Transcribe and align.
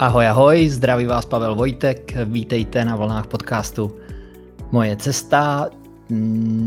Ahoj, 0.00 0.26
ahoj, 0.26 0.68
zdraví 0.68 1.06
vás 1.06 1.26
Pavel 1.26 1.54
Vojtek, 1.54 2.16
vítejte 2.24 2.84
na 2.84 2.96
vlnách 2.96 3.26
podcastu 3.26 4.00
Moje 4.72 4.96
cesta. 4.96 5.68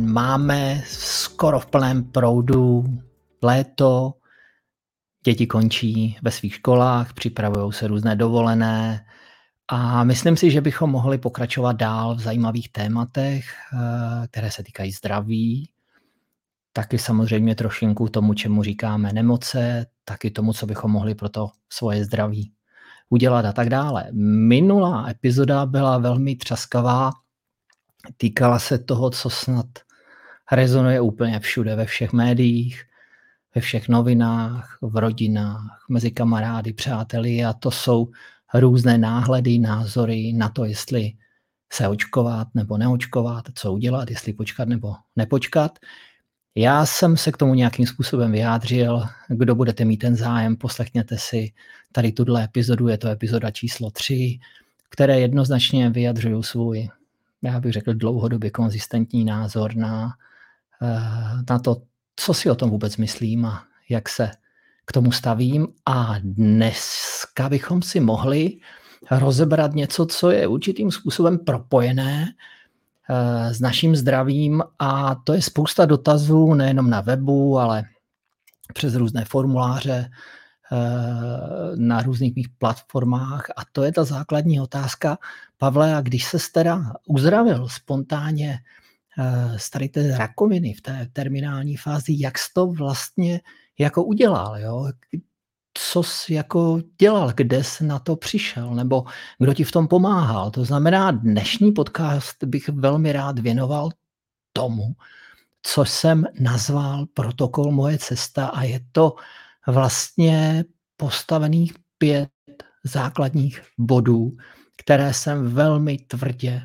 Máme 0.06 0.84
skoro 0.88 1.60
v 1.60 1.66
plném 1.66 2.04
proudu 2.04 2.86
léto, 3.42 4.14
děti 5.26 5.48
končí 5.48 6.18
ve 6.22 6.32
svých 6.32 6.56
školách, 6.56 7.14
připravují 7.14 7.74
se 7.74 7.88
různé 7.88 8.16
dovolené 8.16 9.06
a 9.68 10.04
myslím 10.04 10.38
si, 10.38 10.52
že 10.52 10.62
bychom 10.62 10.90
mohli 10.90 11.18
pokračovat 11.18 11.76
dál 11.76 12.16
v 12.16 12.20
zajímavých 12.20 12.72
tématech, 12.72 13.46
eh, 13.74 14.28
které 14.28 14.52
se 14.52 14.64
týkají 14.64 14.92
zdraví, 14.92 15.70
taky 16.74 16.98
samozřejmě 16.98 17.56
trošinku 17.56 18.10
tomu, 18.10 18.34
čemu 18.34 18.64
říkáme 18.64 19.14
nemoce, 19.14 19.86
taky 20.06 20.32
tomu, 20.32 20.54
co 20.54 20.66
bychom 20.66 20.92
mohli 20.92 21.16
pro 21.16 21.30
to 21.30 21.50
svoje 21.70 22.06
zdraví 22.06 22.54
udělat 23.14 23.46
a 23.46 23.54
tak 23.54 23.70
dále. 23.70 24.08
Minulá 24.50 25.10
epizoda 25.10 25.66
byla 25.66 25.98
velmi 25.98 26.36
třaskavá, 26.36 27.12
týkala 28.18 28.60
se 28.60 28.78
toho, 28.78 29.10
co 29.10 29.30
snad 29.30 29.66
rezonuje 30.52 31.02
úplně 31.02 31.40
všude, 31.40 31.76
ve 31.76 31.86
všech 31.86 32.14
médiích, 32.14 32.84
ve 33.56 33.62
všech 33.62 33.90
novinách, 33.90 34.78
v 34.82 34.98
rodinách, 34.98 35.86
mezi 35.90 36.12
kamarády, 36.12 36.74
přáteli 36.74 37.46
a 37.46 37.54
to 37.54 37.72
jsou 37.72 38.08
různé 38.54 38.98
náhledy, 38.98 39.60
názory 39.60 40.34
na 40.34 40.50
to, 40.50 40.66
jestli 40.66 41.14
se 41.74 41.88
očkovat 41.88 42.48
nebo 42.54 42.78
neočkovat, 42.78 43.46
co 43.56 43.74
udělat, 43.74 44.10
jestli 44.10 44.34
počkat 44.34 44.68
nebo 44.68 44.96
nepočkat. 45.16 45.80
Já 46.56 46.86
jsem 46.86 47.18
se 47.18 47.32
k 47.32 47.38
tomu 47.38 47.54
nějakým 47.54 47.88
způsobem 47.88 48.32
vyjádřil. 48.32 49.04
Kdo 49.28 49.56
budete 49.56 49.86
mít 49.86 49.98
ten 49.98 50.16
zájem, 50.16 50.56
poslechněte 50.56 51.18
si 51.18 51.54
tady 51.92 52.12
tuhle 52.12 52.44
epizodu, 52.44 52.88
je 52.88 52.98
to 52.98 53.08
epizoda 53.08 53.52
číslo 53.52 53.92
3, 53.92 54.40
které 54.90 55.20
jednoznačně 55.20 55.90
vyjadřují 55.90 56.44
svůj, 56.44 56.90
já 57.42 57.60
bych 57.60 57.74
řekl, 57.74 57.94
dlouhodobě 57.94 58.50
konzistentní 58.50 59.26
názor 59.26 59.76
na, 59.76 60.14
eh, 60.82 61.44
na 61.50 61.60
to, 61.60 61.82
co 62.16 62.34
si 62.34 62.50
o 62.50 62.56
tom 62.56 62.70
vůbec 62.70 62.98
myslím 62.98 63.46
a 63.46 63.64
jak 63.90 64.10
se 64.10 64.32
k 64.86 64.92
tomu 64.92 65.12
stavím. 65.12 65.68
A 65.86 66.16
dneska 66.24 67.50
bychom 67.50 67.82
si 67.82 68.00
mohli 68.00 68.58
rozebrat 69.12 69.74
něco, 69.74 70.06
co 70.06 70.32
je 70.32 70.48
určitým 70.48 70.92
způsobem 70.92 71.40
propojené 71.40 72.34
s 73.52 73.60
naším 73.60 73.96
zdravím 73.96 74.64
a 74.80 75.16
to 75.16 75.34
je 75.34 75.42
spousta 75.42 75.86
dotazů 75.86 76.54
nejenom 76.54 76.90
na 76.90 77.02
webu, 77.02 77.60
ale 77.60 77.84
přes 78.74 78.96
různé 78.96 79.26
formuláře 79.26 80.10
eh, 80.72 80.78
na 81.76 82.02
různých 82.02 82.36
mých 82.36 82.50
platformách 82.58 83.50
a 83.50 83.62
to 83.72 83.84
je 83.84 83.92
ta 83.92 84.04
základní 84.04 84.62
otázka. 84.62 85.18
Pavle, 85.58 85.96
a 85.96 86.02
když 86.02 86.26
se 86.26 86.38
teda 86.54 86.94
uzdravil 87.08 87.70
spontánně 87.70 88.60
eh, 89.20 89.60
z 89.60 89.70
tady 89.70 89.90
té 89.90 90.18
rakoviny 90.18 90.74
v 90.74 90.82
té 90.82 91.08
terminální 91.14 91.78
fázi, 91.78 92.16
jak 92.18 92.38
jsi 92.38 92.50
to 92.54 92.68
vlastně 92.68 93.42
jako 93.80 94.04
udělal, 94.04 94.60
jo? 94.60 94.92
Co 95.74 96.04
jsi 96.04 96.34
jako 96.34 96.82
dělal, 97.00 97.34
kde 97.36 97.64
jsi 97.64 97.84
na 97.84 98.00
to 98.00 98.16
přišel, 98.16 98.76
nebo 98.76 99.04
kdo 99.40 99.54
ti 99.54 99.64
v 99.64 99.72
tom 99.72 99.88
pomáhal. 99.88 100.52
To 100.52 100.66
znamená, 100.66 101.12
dnešní 101.12 101.72
podcast 101.72 102.44
bych 102.44 102.70
velmi 102.70 103.12
rád 103.12 103.40
věnoval 103.40 103.90
tomu, 104.54 104.96
co 105.64 105.86
jsem 105.86 106.26
nazval 106.40 107.06
protokol 107.14 107.72
Moje 107.72 107.98
cesta 107.98 108.48
a 108.48 108.64
je 108.64 108.80
to 108.92 109.16
vlastně 109.68 110.66
postavených 110.98 111.74
pět 111.98 112.30
základních 112.84 113.62
bodů, 113.78 114.38
které 114.78 115.14
jsem 115.14 115.54
velmi 115.54 115.98
tvrdě, 115.98 116.62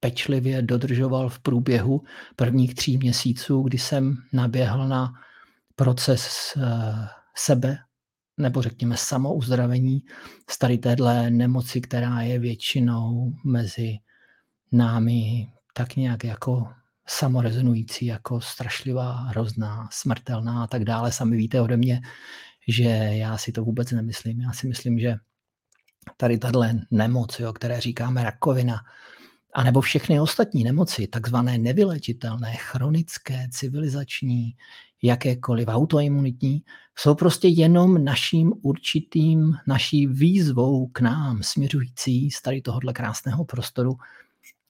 pečlivě 0.00 0.62
dodržoval 0.62 1.28
v 1.28 1.38
průběhu 1.38 2.02
prvních 2.36 2.74
tří 2.74 2.98
měsíců, 2.98 3.62
kdy 3.62 3.78
jsem 3.78 4.16
naběhl 4.32 4.88
na 4.88 5.12
proces 5.76 6.54
eh, 6.56 7.08
sebe 7.36 7.78
nebo 8.36 8.62
řekněme 8.62 8.96
samouzdravení 8.96 10.02
z 10.50 10.58
tady 10.58 10.78
téhle 10.78 11.30
nemoci, 11.30 11.80
která 11.80 12.20
je 12.20 12.38
většinou 12.38 13.32
mezi 13.44 13.98
námi 14.72 15.48
tak 15.74 15.96
nějak 15.96 16.24
jako 16.24 16.68
samorezonující, 17.06 18.06
jako 18.06 18.40
strašlivá, 18.40 19.12
hrozná, 19.12 19.88
smrtelná 19.92 20.64
a 20.64 20.66
tak 20.66 20.84
dále. 20.84 21.12
Sami 21.12 21.36
víte 21.36 21.60
ode 21.60 21.76
mě, 21.76 22.00
že 22.68 22.88
já 23.12 23.38
si 23.38 23.52
to 23.52 23.64
vůbec 23.64 23.90
nemyslím. 23.90 24.40
Já 24.40 24.52
si 24.52 24.68
myslím, 24.68 24.98
že 24.98 25.14
tady 26.16 26.38
tahle 26.38 26.74
nemoc, 26.90 27.40
jo, 27.40 27.52
které 27.52 27.80
říkáme 27.80 28.24
rakovina, 28.24 28.80
anebo 29.54 29.80
všechny 29.80 30.20
ostatní 30.20 30.64
nemoci, 30.64 31.06
takzvané 31.06 31.58
nevylečitelné, 31.58 32.54
chronické, 32.56 33.48
civilizační, 33.50 34.56
jakékoliv 35.02 35.68
autoimunitní, 35.68 36.62
jsou 36.98 37.14
prostě 37.14 37.48
jenom 37.48 38.04
naším 38.04 38.52
určitým, 38.62 39.54
naší 39.66 40.06
výzvou 40.06 40.86
k 40.86 41.00
nám 41.00 41.42
směřující 41.42 42.30
z 42.30 42.42
tady 42.42 42.62
tohohle 42.62 42.92
krásného 42.92 43.44
prostoru, 43.44 43.96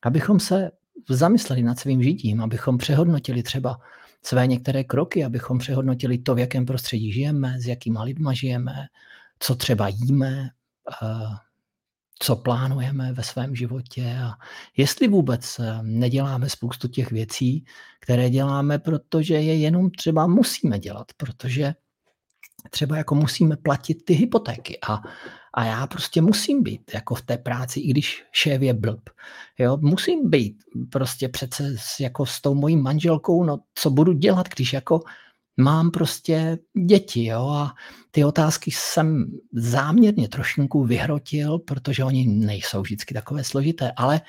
abychom 0.02 0.40
se 0.40 0.70
zamysleli 1.08 1.62
nad 1.62 1.78
svým 1.78 2.02
žitím, 2.02 2.40
abychom 2.40 2.78
přehodnotili 2.78 3.42
třeba 3.42 3.80
své 4.22 4.46
některé 4.46 4.84
kroky, 4.84 5.24
abychom 5.24 5.58
přehodnotili 5.58 6.18
to, 6.18 6.34
v 6.34 6.38
jakém 6.38 6.66
prostředí 6.66 7.12
žijeme, 7.12 7.60
s 7.60 7.66
jakýma 7.66 8.02
lidma 8.02 8.32
žijeme, 8.32 8.74
co 9.38 9.54
třeba 9.54 9.88
jíme, 9.88 10.50
co 12.18 12.36
plánujeme 12.36 13.12
ve 13.12 13.22
svém 13.22 13.56
životě 13.56 14.16
a 14.24 14.32
jestli 14.76 15.08
vůbec 15.08 15.58
eh, 15.58 15.78
neděláme 15.82 16.50
spoustu 16.50 16.88
těch 16.88 17.10
věcí, 17.10 17.64
které 18.00 18.30
děláme, 18.30 18.78
protože 18.78 19.34
je 19.34 19.56
jenom 19.56 19.90
třeba 19.90 20.26
musíme 20.26 20.78
dělat, 20.78 21.06
protože 21.16 21.74
třeba 22.70 22.96
jako 22.96 23.14
musíme 23.14 23.56
platit 23.56 24.04
ty 24.04 24.14
hypotéky 24.14 24.78
a, 24.88 25.00
a 25.54 25.64
já 25.64 25.86
prostě 25.86 26.22
musím 26.22 26.62
být 26.62 26.94
jako 26.94 27.14
v 27.14 27.22
té 27.22 27.38
práci, 27.38 27.80
i 27.80 27.90
když 27.90 28.24
šéf 28.32 28.62
je 28.62 28.74
blb. 28.74 29.10
Jo, 29.58 29.78
musím 29.80 30.30
být 30.30 30.56
prostě 30.90 31.28
přece 31.28 31.74
jako 32.00 32.26
s 32.26 32.40
tou 32.40 32.54
mojí 32.54 32.76
manželkou, 32.76 33.44
no 33.44 33.58
co 33.74 33.90
budu 33.90 34.12
dělat, 34.12 34.48
když 34.48 34.72
jako 34.72 35.00
mám 35.56 35.90
prostě 35.90 36.58
děti, 36.86 37.24
jo, 37.24 37.48
a 37.48 37.74
ty 38.10 38.24
otázky 38.24 38.70
jsem 38.70 39.26
záměrně 39.52 40.28
trošinku 40.28 40.84
vyhrotil, 40.84 41.58
protože 41.58 42.04
oni 42.04 42.26
nejsou 42.26 42.82
vždycky 42.82 43.14
takové 43.14 43.44
složité, 43.44 43.92
ale, 43.96 44.20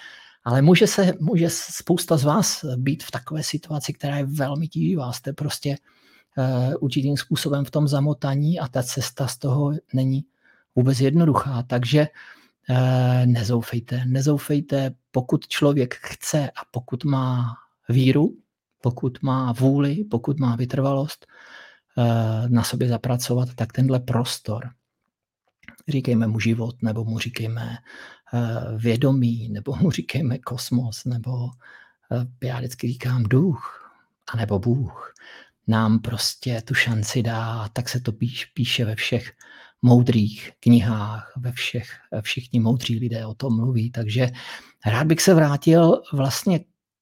ale 0.43 0.61
může, 0.61 0.87
se, 0.87 1.13
může 1.19 1.49
spousta 1.49 2.17
z 2.17 2.23
vás 2.23 2.65
být 2.77 3.03
v 3.03 3.11
takové 3.11 3.43
situaci, 3.43 3.93
která 3.93 4.17
je 4.17 4.25
velmi 4.25 4.67
tíživá. 4.67 5.11
Jste 5.11 5.33
prostě 5.33 5.69
uh, 5.69 6.02
určitým 6.79 7.17
způsobem 7.17 7.65
v 7.65 7.71
tom 7.71 7.87
zamotaní 7.87 8.59
a 8.59 8.67
ta 8.67 8.83
cesta 8.83 9.27
z 9.27 9.37
toho 9.37 9.71
není 9.93 10.25
vůbec 10.75 10.99
jednoduchá. 10.99 11.63
Takže 11.63 12.07
uh, 12.69 13.25
nezoufejte, 13.25 14.05
nezoufejte, 14.05 14.91
pokud 15.11 15.47
člověk 15.47 15.95
chce 15.95 16.49
a 16.49 16.61
pokud 16.71 17.03
má 17.03 17.55
víru, 17.89 18.37
pokud 18.81 19.21
má 19.21 19.51
vůli, 19.51 20.03
pokud 20.03 20.39
má 20.39 20.55
vytrvalost 20.55 21.25
uh, 21.97 22.49
na 22.49 22.63
sobě 22.63 22.89
zapracovat, 22.89 23.49
tak 23.55 23.73
tenhle 23.73 23.99
prostor, 23.99 24.69
říkejme 25.87 26.27
mu 26.27 26.39
život, 26.39 26.75
nebo 26.81 27.05
mu 27.05 27.19
říkejme 27.19 27.77
vědomí, 28.77 29.49
nebo 29.49 29.75
mu 29.75 29.91
říkejme 29.91 30.37
kosmos, 30.37 31.05
nebo 31.05 31.49
já 32.43 32.57
vždycky 32.57 32.87
říkám 32.87 33.23
duch, 33.23 33.91
anebo 34.27 34.59
Bůh, 34.59 35.13
nám 35.67 35.99
prostě 35.99 36.61
tu 36.61 36.73
šanci 36.73 37.23
dá, 37.23 37.69
tak 37.73 37.89
se 37.89 37.99
to 37.99 38.11
píš, 38.11 38.45
píše 38.45 38.85
ve 38.85 38.95
všech 38.95 39.31
moudrých 39.81 40.51
knihách, 40.59 41.33
ve 41.37 41.51
všech, 41.51 41.89
všichni 42.21 42.59
moudří 42.59 42.99
lidé 42.99 43.25
o 43.25 43.33
tom 43.33 43.55
mluví, 43.55 43.91
takže 43.91 44.29
rád 44.85 45.07
bych 45.07 45.21
se 45.21 45.33
vrátil 45.33 46.01
vlastně 46.13 46.59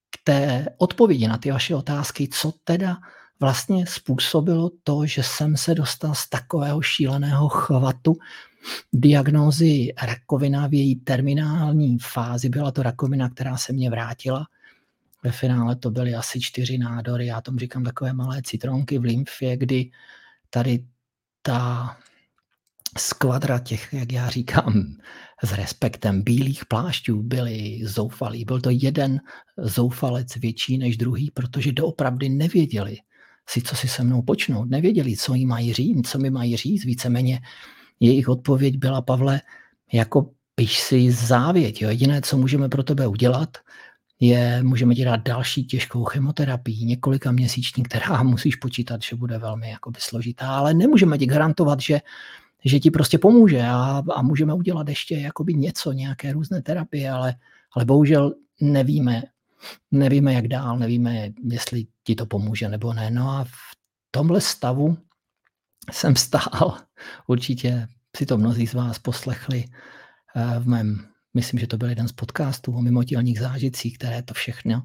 k 0.09 0.17
té 0.23 0.65
odpovědi 0.77 1.27
na 1.27 1.37
ty 1.37 1.51
vaše 1.51 1.75
otázky, 1.75 2.27
co 2.27 2.53
teda 2.63 2.97
vlastně 3.39 3.87
způsobilo 3.87 4.71
to, 4.83 5.05
že 5.05 5.23
jsem 5.23 5.57
se 5.57 5.75
dostal 5.75 6.15
z 6.15 6.29
takového 6.29 6.81
šíleného 6.81 7.49
chvatu 7.49 8.17
diagnózy 8.93 9.93
rakovina 10.01 10.67
v 10.67 10.73
její 10.73 10.95
terminální 10.95 11.97
fázi. 11.99 12.49
Byla 12.49 12.71
to 12.71 12.83
rakovina, 12.83 13.29
která 13.29 13.57
se 13.57 13.73
mě 13.73 13.89
vrátila 13.89 14.45
ve 15.23 15.31
finále 15.31 15.75
to 15.75 15.91
byly 15.91 16.15
asi 16.15 16.41
čtyři 16.41 16.77
nádory, 16.77 17.25
já 17.25 17.41
tomu 17.41 17.59
říkám 17.59 17.83
takové 17.83 18.13
malé 18.13 18.41
citronky 18.41 18.97
v 18.97 19.03
lymfě, 19.03 19.57
kdy 19.57 19.91
tady 20.49 20.85
ta 21.41 21.97
skvadra 22.97 23.59
těch, 23.59 23.93
jak 23.93 24.11
já 24.11 24.29
říkám, 24.29 24.95
s 25.43 25.53
respektem 25.53 26.21
bílých 26.21 26.65
plášťů 26.65 27.23
byli 27.23 27.79
zoufalí. 27.83 28.45
Byl 28.45 28.61
to 28.61 28.69
jeden 28.69 29.19
zoufalec 29.57 30.35
větší 30.35 30.77
než 30.77 30.97
druhý, 30.97 31.31
protože 31.31 31.71
doopravdy 31.71 32.29
nevěděli 32.29 32.97
si, 33.49 33.61
co 33.61 33.75
si 33.75 33.87
se 33.87 34.03
mnou 34.03 34.21
počnout. 34.21 34.69
Nevěděli, 34.69 35.17
co 35.17 35.33
jim 35.33 35.49
mají 35.49 35.73
říct, 35.73 36.09
co 36.09 36.19
mi 36.19 36.29
mají 36.29 36.57
říct. 36.57 36.85
Víceméně 36.85 37.41
jejich 37.99 38.29
odpověď 38.29 38.77
byla, 38.77 39.01
Pavle, 39.01 39.41
jako 39.93 40.31
piš 40.55 40.79
si 40.79 41.11
závěť. 41.11 41.81
Jo. 41.81 41.89
Jediné, 41.89 42.21
co 42.21 42.37
můžeme 42.37 42.69
pro 42.69 42.83
tebe 42.83 43.07
udělat, 43.07 43.57
je, 44.23 44.63
můžeme 44.63 44.95
ti 44.95 45.05
dát 45.05 45.23
další 45.23 45.65
těžkou 45.65 46.03
chemoterapii, 46.03 46.85
několika 46.85 47.31
měsíční, 47.31 47.83
která 47.83 48.23
musíš 48.23 48.55
počítat, 48.55 49.01
že 49.01 49.15
bude 49.15 49.37
velmi 49.37 49.69
jakoby 49.69 49.99
složitá, 50.01 50.47
ale 50.47 50.73
nemůžeme 50.73 51.17
ti 51.17 51.25
garantovat, 51.25 51.81
že, 51.81 51.99
že 52.65 52.79
ti 52.79 52.91
prostě 52.91 53.17
pomůže 53.17 53.61
a, 53.61 54.03
a 54.15 54.21
můžeme 54.21 54.53
udělat 54.53 54.89
ještě 54.89 55.15
jakoby 55.15 55.53
něco, 55.53 55.91
nějaké 55.91 56.33
různé 56.33 56.61
terapie, 56.61 57.11
ale, 57.11 57.35
ale 57.75 57.85
bohužel 57.85 58.33
nevíme, 58.61 59.23
nevíme, 59.91 60.33
jak 60.33 60.47
dál, 60.47 60.77
nevíme, 60.77 61.29
jestli 61.43 61.85
ti 62.03 62.15
to 62.15 62.25
pomůže 62.25 62.69
nebo 62.69 62.93
ne. 62.93 63.11
No 63.11 63.29
a 63.29 63.43
v 63.43 63.75
tomhle 64.11 64.41
stavu 64.41 64.97
jsem 65.91 66.15
stál, 66.15 66.77
určitě 67.27 67.87
si 68.17 68.25
to 68.25 68.37
mnozí 68.37 68.67
z 68.67 68.73
vás 68.73 68.99
poslechli 68.99 69.65
eh, 70.35 70.59
v 70.59 70.67
mém 70.67 71.11
myslím, 71.33 71.59
že 71.59 71.67
to 71.67 71.77
byl 71.77 71.89
jeden 71.89 72.07
z 72.07 72.11
podcastů 72.11 72.73
o 72.73 72.81
mimotělních 72.81 73.39
zážitcích, 73.39 73.97
které 73.97 74.23
to 74.23 74.33
všechno 74.33 74.83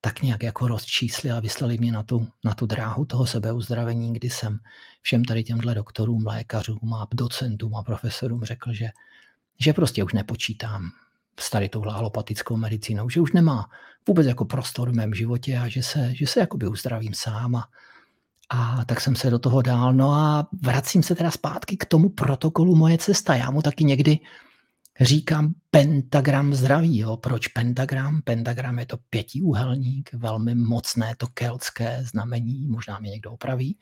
tak 0.00 0.22
nějak 0.22 0.42
jako 0.42 0.68
rozčísli 0.68 1.30
a 1.30 1.40
vyslali 1.40 1.78
mě 1.78 1.92
na 1.92 2.02
tu, 2.02 2.28
na 2.44 2.54
tu 2.54 2.66
dráhu 2.66 3.04
toho 3.04 3.26
sebeuzdravení, 3.26 4.12
kdy 4.12 4.30
jsem 4.30 4.58
všem 5.02 5.24
tady 5.24 5.44
těmhle 5.44 5.74
doktorům, 5.74 6.26
lékařům 6.26 6.94
a 6.94 7.08
docentům 7.14 7.74
a 7.74 7.82
profesorům 7.82 8.44
řekl, 8.44 8.72
že, 8.72 8.88
že 9.60 9.72
prostě 9.72 10.04
už 10.04 10.12
nepočítám 10.12 10.90
s 11.40 11.50
tady 11.50 11.68
touhle 11.68 11.94
alopatickou 11.94 12.56
medicínou, 12.56 13.08
že 13.08 13.20
už 13.20 13.32
nemá 13.32 13.70
vůbec 14.08 14.26
jako 14.26 14.44
prostor 14.44 14.90
v 14.90 14.94
mém 14.94 15.14
životě 15.14 15.58
a 15.58 15.68
že 15.68 15.82
se, 15.82 16.14
že 16.14 16.26
se 16.26 16.40
jakoby 16.40 16.66
uzdravím 16.66 17.14
sám 17.14 17.56
a, 17.56 17.68
a 18.50 18.84
tak 18.84 19.00
jsem 19.00 19.16
se 19.16 19.30
do 19.30 19.38
toho 19.38 19.62
dál. 19.62 19.94
No 19.94 20.12
a 20.12 20.48
vracím 20.62 21.02
se 21.02 21.14
teda 21.14 21.30
zpátky 21.30 21.76
k 21.76 21.84
tomu 21.84 22.08
protokolu 22.08 22.76
Moje 22.76 22.98
cesta. 22.98 23.34
Já 23.34 23.50
mu 23.50 23.62
taky 23.62 23.84
někdy 23.84 24.18
říkám 25.00 25.54
pentagram 25.70 26.54
zdraví. 26.54 26.98
Jo. 26.98 27.16
Proč 27.16 27.48
pentagram? 27.48 28.22
Pentagram 28.22 28.78
je 28.78 28.86
to 28.86 28.96
pětiúhelník, 29.10 30.12
velmi 30.12 30.54
mocné 30.54 31.14
to 31.16 31.26
keltské 31.26 32.04
znamení, 32.04 32.66
možná 32.66 32.98
mě 32.98 33.10
někdo 33.10 33.32
opraví, 33.32 33.78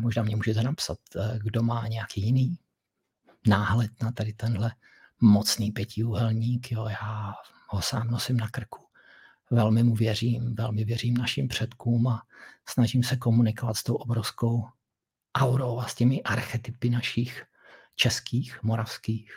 možná 0.00 0.22
mě 0.22 0.36
můžete 0.36 0.62
napsat, 0.62 0.98
eh, 1.16 1.38
kdo 1.42 1.62
má 1.62 1.88
nějaký 1.88 2.22
jiný 2.22 2.58
náhled 3.46 4.02
na 4.02 4.12
tady 4.12 4.32
tenhle 4.32 4.72
mocný 5.20 5.70
pětiúhelník. 5.70 6.72
Jo. 6.72 6.86
Já 6.88 7.34
ho 7.68 7.82
sám 7.82 8.10
nosím 8.10 8.36
na 8.36 8.48
krku. 8.48 8.86
Velmi 9.50 9.82
mu 9.82 9.94
věřím, 9.94 10.54
velmi 10.54 10.84
věřím 10.84 11.16
našim 11.16 11.48
předkům 11.48 12.08
a 12.08 12.22
snažím 12.68 13.02
se 13.02 13.16
komunikovat 13.16 13.76
s 13.76 13.82
tou 13.82 13.94
obrovskou 13.94 14.64
aurou 15.36 15.78
a 15.78 15.88
s 15.88 15.94
těmi 15.94 16.22
archetypy 16.22 16.90
našich 16.90 17.44
českých, 17.96 18.62
moravských, 18.62 19.32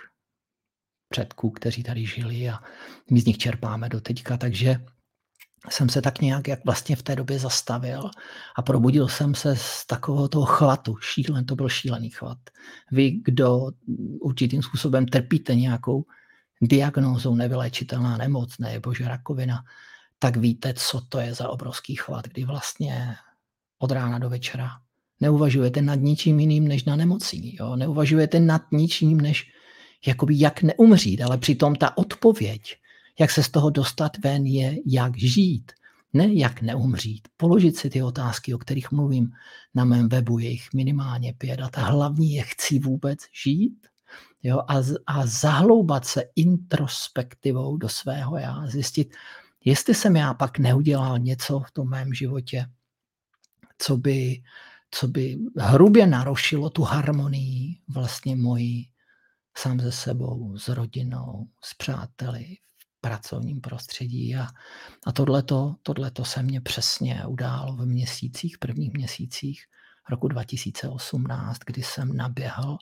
předků, 1.10 1.50
kteří 1.50 1.84
tady 1.84 2.06
žili 2.06 2.50
a 2.50 2.60
my 3.12 3.22
z 3.22 3.26
nich 3.26 3.38
čerpáme 3.38 3.90
do 3.90 4.02
teďka, 4.02 4.38
takže 4.38 4.86
jsem 5.70 5.90
se 5.90 6.02
tak 6.02 6.22
nějak 6.22 6.48
jak 6.48 6.66
vlastně 6.66 6.96
v 6.96 7.04
té 7.04 7.16
době 7.16 7.40
zastavil 7.40 8.10
a 8.58 8.62
probudil 8.62 9.08
jsem 9.08 9.36
se 9.36 9.56
z 9.56 9.86
takového 9.86 10.28
toho 10.28 10.46
chvatu. 10.46 10.96
Šílen, 10.98 11.46
to 11.46 11.56
byl 11.56 11.70
šílený 11.70 12.10
chvat. 12.10 12.38
Vy, 12.92 13.12
kdo 13.26 13.72
určitým 14.22 14.64
způsobem 14.64 15.06
trpíte 15.06 15.56
nějakou 15.56 16.06
diagnózou 16.62 17.36
nevylečitelná 17.36 18.18
nemoc 18.18 18.58
nebo 18.58 18.94
že 18.94 19.08
rakovina, 19.08 19.64
tak 20.20 20.38
víte, 20.38 20.74
co 20.74 21.02
to 21.10 21.20
je 21.20 21.34
za 21.34 21.50
obrovský 21.50 21.96
chvat, 21.96 22.28
kdy 22.28 22.46
vlastně 22.46 23.16
od 23.80 23.92
rána 23.92 24.20
do 24.20 24.30
večera 24.30 24.70
neuvažujete 25.22 25.82
nad 25.82 25.96
ničím 25.96 26.40
jiným 26.40 26.68
než 26.68 26.86
na 26.86 26.96
nemocí. 26.96 27.56
Jo? 27.60 27.76
Neuvažujete 27.76 28.40
nad 28.40 28.62
ničím 28.72 29.22
než 29.22 29.52
jakoby 30.06 30.40
jak 30.40 30.64
neumřít, 30.64 31.22
ale 31.22 31.38
přitom 31.38 31.76
ta 31.76 31.98
odpověď, 31.98 32.76
jak 33.20 33.32
se 33.32 33.44
z 33.44 33.50
toho 33.50 33.70
dostat 33.70 34.18
ven, 34.18 34.46
je 34.46 34.78
jak 34.86 35.18
žít, 35.18 35.72
ne 36.14 36.34
jak 36.34 36.62
neumřít. 36.62 37.28
Položit 37.38 37.78
si 37.78 37.90
ty 37.90 38.04
otázky, 38.04 38.54
o 38.54 38.58
kterých 38.58 38.92
mluvím 38.92 39.32
na 39.76 39.86
mém 39.86 40.10
webu, 40.10 40.40
je 40.40 40.50
jich 40.50 40.74
minimálně 40.74 41.34
pět 41.34 41.62
a 41.62 41.70
ta 41.70 41.82
hlavní 41.82 42.34
je, 42.34 42.44
chci 42.44 42.80
vůbec 42.80 43.20
žít? 43.44 43.88
Jo, 44.44 44.62
a, 44.68 44.76
a 45.06 45.26
zahloubat 45.26 46.06
se 46.06 46.24
introspektivou 46.36 47.78
do 47.78 47.90
svého 47.90 48.38
já, 48.38 48.68
zjistit, 48.68 49.16
jestli 49.66 49.96
jsem 49.96 50.16
já 50.16 50.34
pak 50.34 50.60
neudělal 50.60 51.20
něco 51.20 51.60
v 51.60 51.72
tom 51.72 51.90
mém 51.90 52.14
životě, 52.14 52.66
co 53.78 53.98
by, 53.98 54.44
co 54.92 55.08
by 55.08 55.38
hrubě 55.58 56.08
narušilo 56.08 56.70
tu 56.70 56.84
harmonii 56.84 57.80
vlastně 57.88 58.36
mojí 58.36 58.90
sám 59.58 59.80
ze 59.80 59.92
sebou, 59.92 60.58
s 60.58 60.68
rodinou, 60.68 61.48
s 61.64 61.74
přáteli, 61.74 62.58
v 62.78 63.02
pracovním 63.02 63.62
prostředí. 63.62 64.36
A, 64.36 64.48
a 65.06 65.12
tohleto, 65.12 65.76
tohleto 65.84 66.26
se 66.26 66.44
mně 66.44 66.62
přesně 66.62 67.26
událo 67.26 67.76
v 67.76 67.86
měsících, 67.86 68.58
prvních 68.58 68.94
měsících 68.94 69.66
roku 70.10 70.28
2018, 70.28 71.60
kdy 71.66 71.84
jsem 71.84 72.18
naběhl 72.18 72.78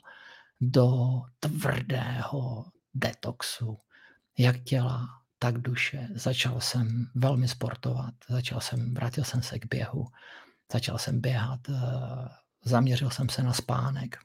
do 0.60 1.20
tvrdého 1.40 2.64
detoxu, 2.94 3.78
jak 4.38 4.62
těla, 4.64 5.08
tak 5.38 5.58
duše. 5.58 6.08
Začal 6.14 6.60
jsem 6.60 7.06
velmi 7.14 7.48
sportovat, 7.48 8.14
začal 8.28 8.60
jsem, 8.60 8.94
vrátil 8.94 9.24
jsem 9.24 9.42
se 9.42 9.58
k 9.58 9.66
běhu, 9.66 10.06
začal 10.72 10.98
jsem 10.98 11.20
běhat, 11.20 11.60
eh, 11.68 11.74
zaměřil 12.64 13.10
jsem 13.10 13.28
se 13.28 13.42
na 13.42 13.52
spánek, 13.52 14.18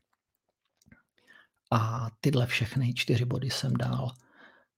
a 1.71 2.09
tyhle 2.21 2.47
všechny 2.47 2.93
čtyři 2.93 3.25
body 3.25 3.49
jsem 3.49 3.73
dal 3.73 4.11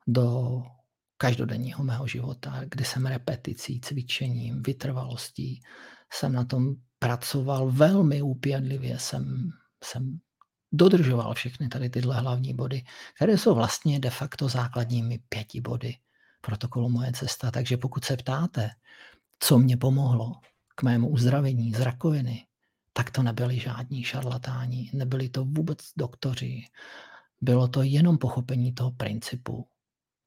do 0.07 0.61
každodenního 1.17 1.83
mého 1.83 2.07
života, 2.07 2.61
kdy 2.65 2.85
jsem 2.85 3.05
repeticí, 3.05 3.81
cvičením, 3.81 4.63
vytrvalostí, 4.63 5.61
jsem 6.13 6.33
na 6.33 6.45
tom 6.45 6.75
pracoval 6.99 7.71
velmi 7.71 8.21
úpěnlivě, 8.21 8.99
jsem, 8.99 9.49
jsem 9.83 10.19
dodržoval 10.71 11.33
všechny 11.33 11.67
tady 11.67 11.89
tyhle 11.89 12.19
hlavní 12.19 12.53
body, 12.53 12.83
které 13.15 13.37
jsou 13.37 13.55
vlastně 13.55 13.99
de 13.99 14.09
facto 14.09 14.49
základními 14.49 15.19
pěti 15.29 15.61
body 15.61 15.95
protokolu 16.41 16.89
Moje 16.89 17.11
cesta. 17.11 17.51
Takže 17.51 17.77
pokud 17.77 18.05
se 18.05 18.17
ptáte, 18.17 18.69
co 19.39 19.59
mě 19.59 19.77
pomohlo 19.77 20.39
k 20.75 20.83
mému 20.83 21.09
uzdravení 21.09 21.73
z 21.73 21.79
rakoviny, 21.79 22.45
tak 22.93 23.11
to 23.11 23.23
nebyli 23.23 23.59
žádní 23.59 24.03
šarlatáni, 24.03 24.91
nebyli 24.93 25.29
to 25.29 25.45
vůbec 25.45 25.77
doktoři. 25.97 26.63
Bylo 27.41 27.67
to 27.67 27.81
jenom 27.81 28.17
pochopení 28.17 28.73
toho 28.73 28.91
principu 28.91 29.67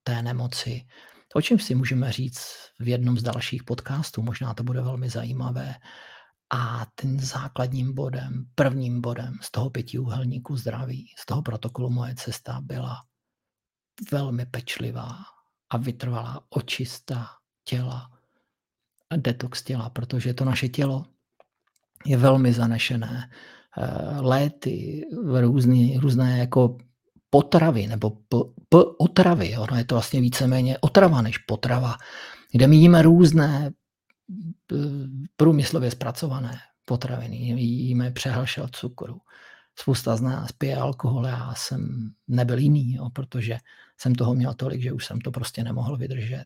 té 0.03 0.23
nemoci. 0.23 0.87
O 1.35 1.43
čem 1.43 1.59
si 1.59 1.75
můžeme 1.75 2.13
říct 2.13 2.55
v 2.81 2.89
jednom 2.89 3.19
z 3.19 3.23
dalších 3.23 3.65
podcastů, 3.65 4.23
možná 4.23 4.55
to 4.55 4.65
bude 4.65 4.81
velmi 4.81 5.11
zajímavé. 5.11 5.75
A 6.53 6.87
ten 6.95 7.21
základním 7.21 7.95
bodem, 7.95 8.47
prvním 8.55 9.01
bodem 9.01 9.35
z 9.43 9.51
toho 9.51 9.71
pětiúhelníku 9.71 10.57
zdraví, 10.57 11.15
z 11.19 11.27
toho 11.27 11.43
protokolu 11.43 11.91
Moje 11.91 12.15
cesta 12.15 12.61
byla 12.63 13.03
velmi 14.13 14.47
pečlivá 14.47 15.17
a 15.71 15.77
vytrvalá 15.77 16.47
očista 16.49 17.29
těla, 17.65 18.11
detox 19.17 19.63
těla, 19.63 19.91
protože 19.91 20.35
to 20.35 20.45
naše 20.45 20.69
tělo 20.69 21.14
je 22.07 22.17
velmi 22.17 22.53
zanešené. 22.53 23.31
Eh, 23.79 24.21
léty, 24.21 25.05
různý, 25.41 25.99
různé 25.99 26.39
jako 26.39 26.77
potravy 27.31 27.87
nebo 27.87 28.11
p, 28.11 28.37
p, 28.69 28.79
otravy. 28.99 29.57
Ono 29.57 29.77
je 29.77 29.85
to 29.85 29.95
vlastně 29.95 30.21
víceméně 30.21 30.79
otrava 30.79 31.23
než 31.23 31.39
potrava, 31.39 31.97
kde 32.53 32.67
my 32.67 32.77
jíme 32.77 33.03
různé 33.03 33.71
průmyslově 35.37 35.91
zpracované 35.91 36.59
potraviny. 36.85 37.37
Jíme 37.37 38.11
přehlšel 38.11 38.69
cukru. 38.73 39.19
Spousta 39.79 40.17
z 40.17 40.21
nás 40.21 40.53
pije 40.53 40.77
alkohol, 40.77 41.27
já 41.27 41.55
jsem 41.57 42.11
nebyl 42.29 42.59
jiný, 42.59 42.95
jo, 42.95 43.11
protože 43.11 43.59
jsem 43.99 44.15
toho 44.15 44.35
měl 44.35 44.55
tolik, 44.55 44.83
že 44.83 44.93
už 44.93 45.07
jsem 45.07 45.21
to 45.21 45.31
prostě 45.31 45.65
nemohl 45.65 45.97
vydržet. 45.97 46.45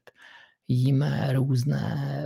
Jíme 0.68 1.32
různé 1.32 2.24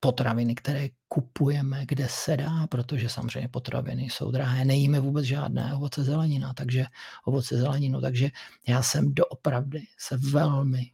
potraviny, 0.00 0.54
které 0.54 0.88
kupujeme, 1.08 1.86
kde 1.86 2.08
se 2.10 2.36
dá, 2.36 2.66
protože 2.66 3.08
samozřejmě 3.08 3.48
potraviny 3.48 4.02
jsou 4.02 4.30
drahé. 4.30 4.64
Nejíme 4.64 5.00
vůbec 5.00 5.24
žádné 5.24 5.74
ovoce 5.74 6.04
zelenina, 6.04 6.54
takže 6.54 6.86
ovoce 7.24 7.56
zeleninu, 7.56 8.00
takže 8.00 8.30
já 8.68 8.82
jsem 8.82 9.14
doopravdy 9.14 9.82
se 9.98 10.16
velmi 10.16 10.92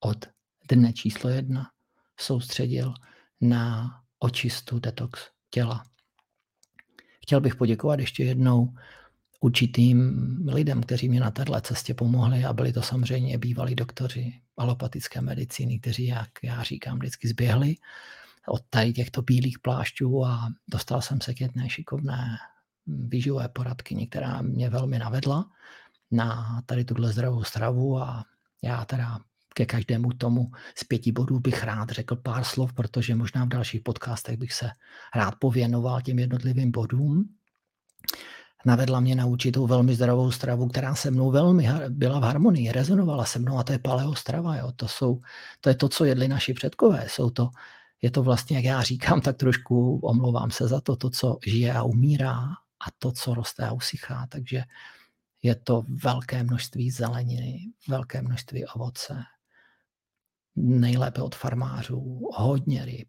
od 0.00 0.26
dne 0.70 0.92
číslo 0.92 1.30
jedna 1.30 1.70
soustředil 2.20 2.94
na 3.40 3.90
očistu 4.18 4.78
detox 4.78 5.30
těla. 5.50 5.84
Chtěl 7.22 7.40
bych 7.40 7.56
poděkovat 7.56 8.00
ještě 8.00 8.24
jednou 8.24 8.74
určitým 9.40 10.14
lidem, 10.48 10.82
kteří 10.82 11.08
mě 11.08 11.20
na 11.20 11.30
této 11.30 11.60
cestě 11.60 11.94
pomohli 11.94 12.44
a 12.44 12.52
byli 12.52 12.72
to 12.72 12.82
samozřejmě 12.82 13.38
bývalí 13.38 13.74
doktoři 13.74 14.40
alopatické 14.56 15.20
medicíny, 15.20 15.78
kteří, 15.78 16.06
jak 16.06 16.30
já 16.42 16.62
říkám, 16.62 16.98
vždycky 16.98 17.28
zběhli 17.28 17.76
od 18.46 18.62
tady 18.70 18.92
těchto 18.92 19.22
bílých 19.22 19.58
plášťů 19.58 20.24
a 20.24 20.48
dostal 20.68 21.02
jsem 21.02 21.20
se 21.20 21.34
k 21.34 21.40
jedné 21.40 21.70
šikovné 21.70 22.36
výživové 22.86 23.48
poradkyni, 23.48 24.06
která 24.06 24.42
mě 24.42 24.70
velmi 24.70 24.98
navedla 24.98 25.50
na 26.10 26.62
tady 26.66 26.84
tuhle 26.84 27.12
zdravou 27.12 27.44
stravu 27.44 27.98
a 27.98 28.24
já 28.62 28.84
teda 28.84 29.20
ke 29.54 29.66
každému 29.66 30.12
tomu 30.12 30.50
z 30.78 30.84
pěti 30.84 31.12
bodů 31.12 31.40
bych 31.40 31.64
rád 31.64 31.90
řekl 31.90 32.16
pár 32.16 32.44
slov, 32.44 32.72
protože 32.72 33.14
možná 33.14 33.44
v 33.44 33.48
dalších 33.48 33.80
podcastech 33.80 34.36
bych 34.36 34.52
se 34.52 34.70
rád 35.14 35.34
pověnoval 35.38 36.02
těm 36.02 36.18
jednotlivým 36.18 36.70
bodům. 36.70 37.34
Navedla 38.66 39.00
mě 39.00 39.14
na 39.14 39.26
určitou 39.26 39.66
velmi 39.66 39.94
zdravou 39.94 40.30
stravu, 40.30 40.68
která 40.68 40.94
se 40.94 41.10
mnou 41.10 41.30
velmi 41.30 41.68
byla 41.88 42.20
v 42.20 42.22
harmonii, 42.22 42.72
rezonovala 42.72 43.24
se 43.24 43.38
mnou 43.38 43.58
a 43.58 43.64
to 43.64 43.72
je 43.72 43.78
paleostrava. 43.78 44.56
Jo. 44.56 44.72
To, 44.76 44.88
jsou, 44.88 45.20
to 45.60 45.68
je 45.68 45.74
to, 45.74 45.88
co 45.88 46.04
jedli 46.04 46.28
naši 46.28 46.54
předkové. 46.54 47.06
Jsou 47.08 47.30
to, 47.30 47.48
je 48.02 48.10
to 48.10 48.22
vlastně, 48.22 48.56
jak 48.56 48.64
já 48.64 48.82
říkám, 48.82 49.20
tak 49.20 49.36
trošku 49.36 49.98
omlouvám 49.98 50.50
se 50.50 50.68
za 50.68 50.80
to, 50.80 50.96
to, 50.96 51.10
co 51.10 51.38
žije 51.46 51.72
a 51.72 51.82
umírá 51.82 52.38
a 52.86 52.90
to, 52.98 53.12
co 53.12 53.34
roste 53.34 53.66
a 53.66 53.72
usychá. 53.72 54.26
Takže 54.28 54.62
je 55.42 55.54
to 55.54 55.82
velké 55.88 56.42
množství 56.42 56.90
zeleniny, 56.90 57.60
velké 57.88 58.22
množství 58.22 58.66
ovoce, 58.66 59.22
nejlépe 60.56 61.22
od 61.22 61.34
farmářů, 61.34 62.30
hodně 62.34 62.84
ryb. 62.84 63.08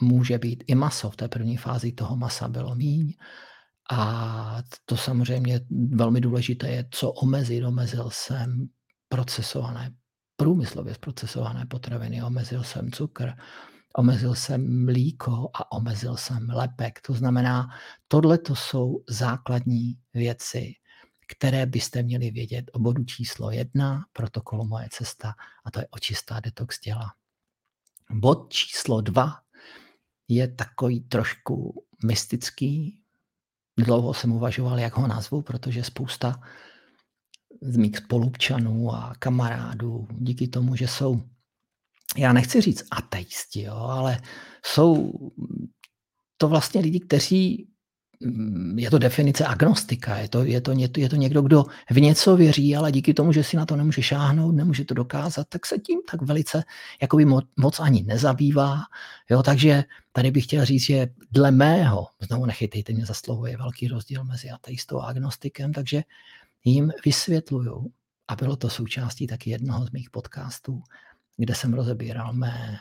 Může 0.00 0.38
být 0.38 0.64
i 0.66 0.74
maso, 0.74 1.10
v 1.10 1.16
té 1.16 1.28
první 1.28 1.56
fázi 1.56 1.92
toho 1.92 2.16
masa 2.16 2.48
bylo 2.48 2.74
míň. 2.74 3.14
A 3.90 4.62
to 4.84 4.96
samozřejmě 4.96 5.60
velmi 5.90 6.20
důležité 6.20 6.68
je, 6.68 6.88
co 6.90 7.12
omezit. 7.12 7.64
Omezil 7.64 8.10
jsem 8.10 8.68
procesované, 9.08 9.94
průmyslově 10.36 10.94
zprocesované 10.94 11.66
potraviny, 11.66 12.22
omezil 12.22 12.62
jsem 12.62 12.90
cukr, 12.90 13.32
omezil 13.96 14.34
jsem 14.34 14.84
mlíko 14.84 15.50
a 15.54 15.72
omezil 15.72 16.16
jsem 16.16 16.50
lepek. 16.50 17.00
To 17.00 17.12
znamená, 17.12 17.68
tohle 18.08 18.38
to 18.38 18.54
jsou 18.54 19.04
základní 19.08 19.98
věci, 20.14 20.74
které 21.28 21.66
byste 21.66 22.02
měli 22.02 22.30
vědět 22.30 22.64
o 22.72 22.78
bodu 22.78 23.04
číslo 23.04 23.50
jedna 23.50 24.06
protokolu 24.12 24.64
Moje 24.64 24.88
cesta 24.90 25.34
a 25.64 25.70
to 25.70 25.80
je 25.80 25.86
očistá 25.90 26.40
detox 26.40 26.80
těla. 26.80 27.12
Bod 28.10 28.52
číslo 28.52 29.00
dva 29.00 29.40
je 30.28 30.48
takový 30.48 31.00
trošku 31.00 31.84
mystický. 32.04 33.00
Dlouho 33.78 34.14
jsem 34.14 34.32
uvažoval, 34.32 34.78
jak 34.78 34.96
ho 34.96 35.06
nazvu, 35.06 35.42
protože 35.42 35.84
spousta 35.84 36.40
z 37.62 37.76
mých 37.76 37.96
spolupčanů 37.96 38.94
a 38.94 39.14
kamarádů 39.18 40.08
díky 40.10 40.48
tomu, 40.48 40.76
že 40.76 40.88
jsou, 40.88 41.22
já 42.16 42.32
nechci 42.32 42.60
říct 42.60 42.84
ateisti, 42.90 43.62
jo, 43.62 43.74
ale 43.74 44.20
jsou 44.66 45.12
to 46.36 46.48
vlastně 46.48 46.80
lidi, 46.80 47.00
kteří 47.00 47.68
je 48.76 48.90
to 48.90 48.98
definice 48.98 49.46
agnostika, 49.46 50.16
je 50.16 50.28
to, 50.28 50.44
je, 50.44 50.60
to, 50.60 50.72
je 50.96 51.08
to 51.08 51.16
někdo, 51.16 51.42
kdo 51.42 51.64
v 51.90 52.00
něco 52.00 52.36
věří, 52.36 52.76
ale 52.76 52.92
díky 52.92 53.14
tomu, 53.14 53.32
že 53.32 53.44
si 53.44 53.56
na 53.56 53.66
to 53.66 53.76
nemůže 53.76 54.02
šáhnout, 54.02 54.54
nemůže 54.54 54.84
to 54.84 54.94
dokázat, 54.94 55.46
tak 55.48 55.66
se 55.66 55.78
tím 55.78 56.00
tak 56.10 56.22
velice 56.22 56.64
jakoby 57.02 57.24
moc 57.56 57.80
ani 57.80 58.02
nezabývá. 58.02 58.78
Jo, 59.30 59.42
takže 59.42 59.84
tady 60.12 60.30
bych 60.30 60.44
chtěl 60.44 60.64
říct, 60.64 60.82
že 60.82 61.08
dle 61.30 61.50
mého, 61.50 62.06
znovu 62.20 62.46
nechytejte 62.46 62.92
mě 62.92 63.06
za 63.06 63.14
slovo, 63.14 63.46
je 63.46 63.56
velký 63.56 63.88
rozdíl 63.88 64.24
mezi 64.24 64.50
ateistou 64.50 65.00
a 65.00 65.06
agnostikem, 65.06 65.72
takže 65.72 66.02
jim 66.64 66.92
vysvětluju, 67.04 67.90
a 68.28 68.36
bylo 68.36 68.56
to 68.56 68.70
součástí 68.70 69.26
taky 69.26 69.50
jednoho 69.50 69.86
z 69.86 69.90
mých 69.90 70.10
podcastů, 70.10 70.82
kde 71.36 71.54
jsem 71.54 71.74
rozebíral 71.74 72.32
mé 72.32 72.78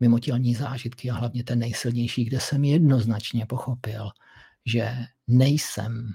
mimotělní 0.00 0.54
zážitky 0.54 1.10
a 1.10 1.14
hlavně 1.14 1.44
ten 1.44 1.58
nejsilnější, 1.58 2.24
kde 2.24 2.40
jsem 2.40 2.64
jednoznačně 2.64 3.46
pochopil, 3.46 4.10
že 4.66 4.96
nejsem 5.26 6.12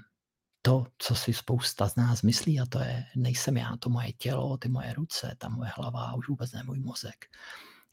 to, 0.62 0.86
co 0.98 1.14
si 1.14 1.32
spousta 1.32 1.88
z 1.88 1.96
nás 1.96 2.22
myslí, 2.22 2.60
a 2.60 2.66
to 2.66 2.78
je, 2.78 3.04
nejsem 3.16 3.56
já, 3.56 3.76
to 3.76 3.90
moje 3.90 4.12
tělo, 4.12 4.56
ty 4.56 4.68
moje 4.68 4.94
ruce, 4.94 5.34
ta 5.38 5.48
moje 5.48 5.70
hlava 5.76 6.04
a 6.04 6.14
už 6.14 6.28
vůbec 6.28 6.52
ne 6.52 6.62
můj 6.62 6.78
mozek. 6.78 7.26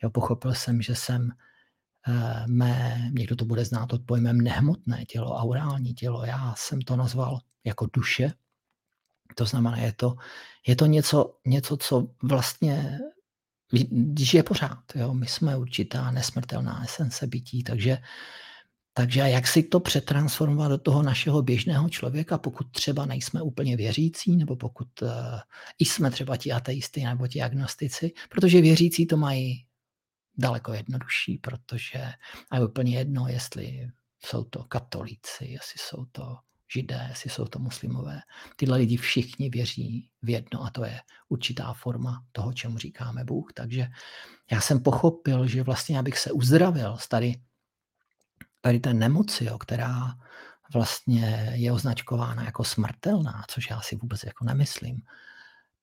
Jo, 0.04 0.10
pochopil 0.10 0.54
jsem, 0.54 0.82
že 0.82 0.96
jsem 0.96 1.32
eh, 2.08 2.48
mé, 2.48 3.10
někdo 3.12 3.36
to 3.36 3.46
bude 3.46 3.66
znát 3.66 3.88
pod 3.88 4.01
pojmem 4.06 4.42
nehmotné 4.42 5.06
tělo, 5.06 5.36
aurální 5.36 5.94
tělo, 5.94 6.25
já 6.25 6.54
jsem 6.58 6.82
to 6.82 6.96
nazval 6.96 7.39
jako 7.63 7.88
duše, 7.94 8.34
to 9.36 9.46
znamená, 9.46 9.78
je 9.78 9.94
to, 9.94 10.16
je 10.68 10.75
to 10.75 10.86
něco, 10.86 11.38
něco, 11.46 11.78
co 11.78 12.08
vlastně 12.24 13.00
je 14.34 14.44
pořád. 14.44 14.84
Jo? 14.96 15.13
My 15.13 15.28
jsme 15.28 15.58
určitá 15.58 16.12
nesmrtelná 16.12 16.84
esence 16.84 17.28
bytí, 17.28 17.63
takže 17.63 17.98
takže 18.93 19.19
jak 19.19 19.48
si 19.48 19.63
to 19.63 19.79
přetransformovat 19.79 20.72
do 20.72 20.77
toho 20.77 21.03
našeho 21.03 21.41
běžného 21.41 21.89
člověka, 21.89 22.38
pokud 22.38 22.72
třeba 22.72 23.05
nejsme 23.05 23.41
úplně 23.41 23.77
věřící, 23.77 24.36
nebo 24.36 24.55
pokud 24.55 25.01
uh, 25.01 25.10
jsme 25.79 26.12
třeba 26.12 26.38
ti 26.38 26.51
ateisty 26.51 27.03
nebo 27.03 27.27
ti 27.27 27.41
agnostici, 27.41 28.12
protože 28.29 28.62
věřící 28.62 29.08
to 29.08 29.17
mají 29.17 29.65
daleko 30.38 30.74
jednodušší, 30.74 31.38
protože 31.38 32.00
a 32.51 32.58
je 32.58 32.65
úplně 32.65 32.98
jedno, 32.98 33.27
jestli 33.27 33.89
jsou 34.25 34.43
to 34.43 34.63
katolíci, 34.63 35.46
jestli 35.46 35.79
jsou 35.79 36.05
to 36.12 36.38
židé, 36.74 37.05
jestli 37.10 37.29
jsou 37.29 37.46
to 37.46 37.60
muslimové. 37.60 38.19
Tyhle 38.55 38.77
lidi 38.77 38.98
všichni 38.98 39.50
věří 39.50 40.10
v 40.22 40.29
jedno 40.29 40.63
a 40.63 40.69
to 40.69 40.86
je 40.86 41.00
určitá 41.29 41.74
forma 41.74 42.25
toho, 42.31 42.53
čemu 42.53 42.77
říkáme 42.77 43.24
Bůh. 43.24 43.53
Takže 43.53 43.88
já 44.51 44.62
jsem 44.62 44.84
pochopil, 44.84 45.48
že 45.48 45.63
vlastně, 45.63 46.00
abych 46.00 46.19
se 46.19 46.31
uzdravil 46.31 46.98
z 46.98 47.08
tady 47.08 47.36
tady 48.62 48.80
té 48.80 48.94
nemoci, 48.94 49.46
jo, 49.46 49.58
která 49.58 50.16
vlastně 50.74 51.51
je 51.56 51.72
označkována 51.72 52.44
jako 52.44 52.63
smrtelná, 52.63 53.44
což 53.48 53.70
já 53.70 53.82
si 53.82 53.96
vůbec 53.96 54.24
jako 54.24 54.46
nemyslím, 54.46 55.01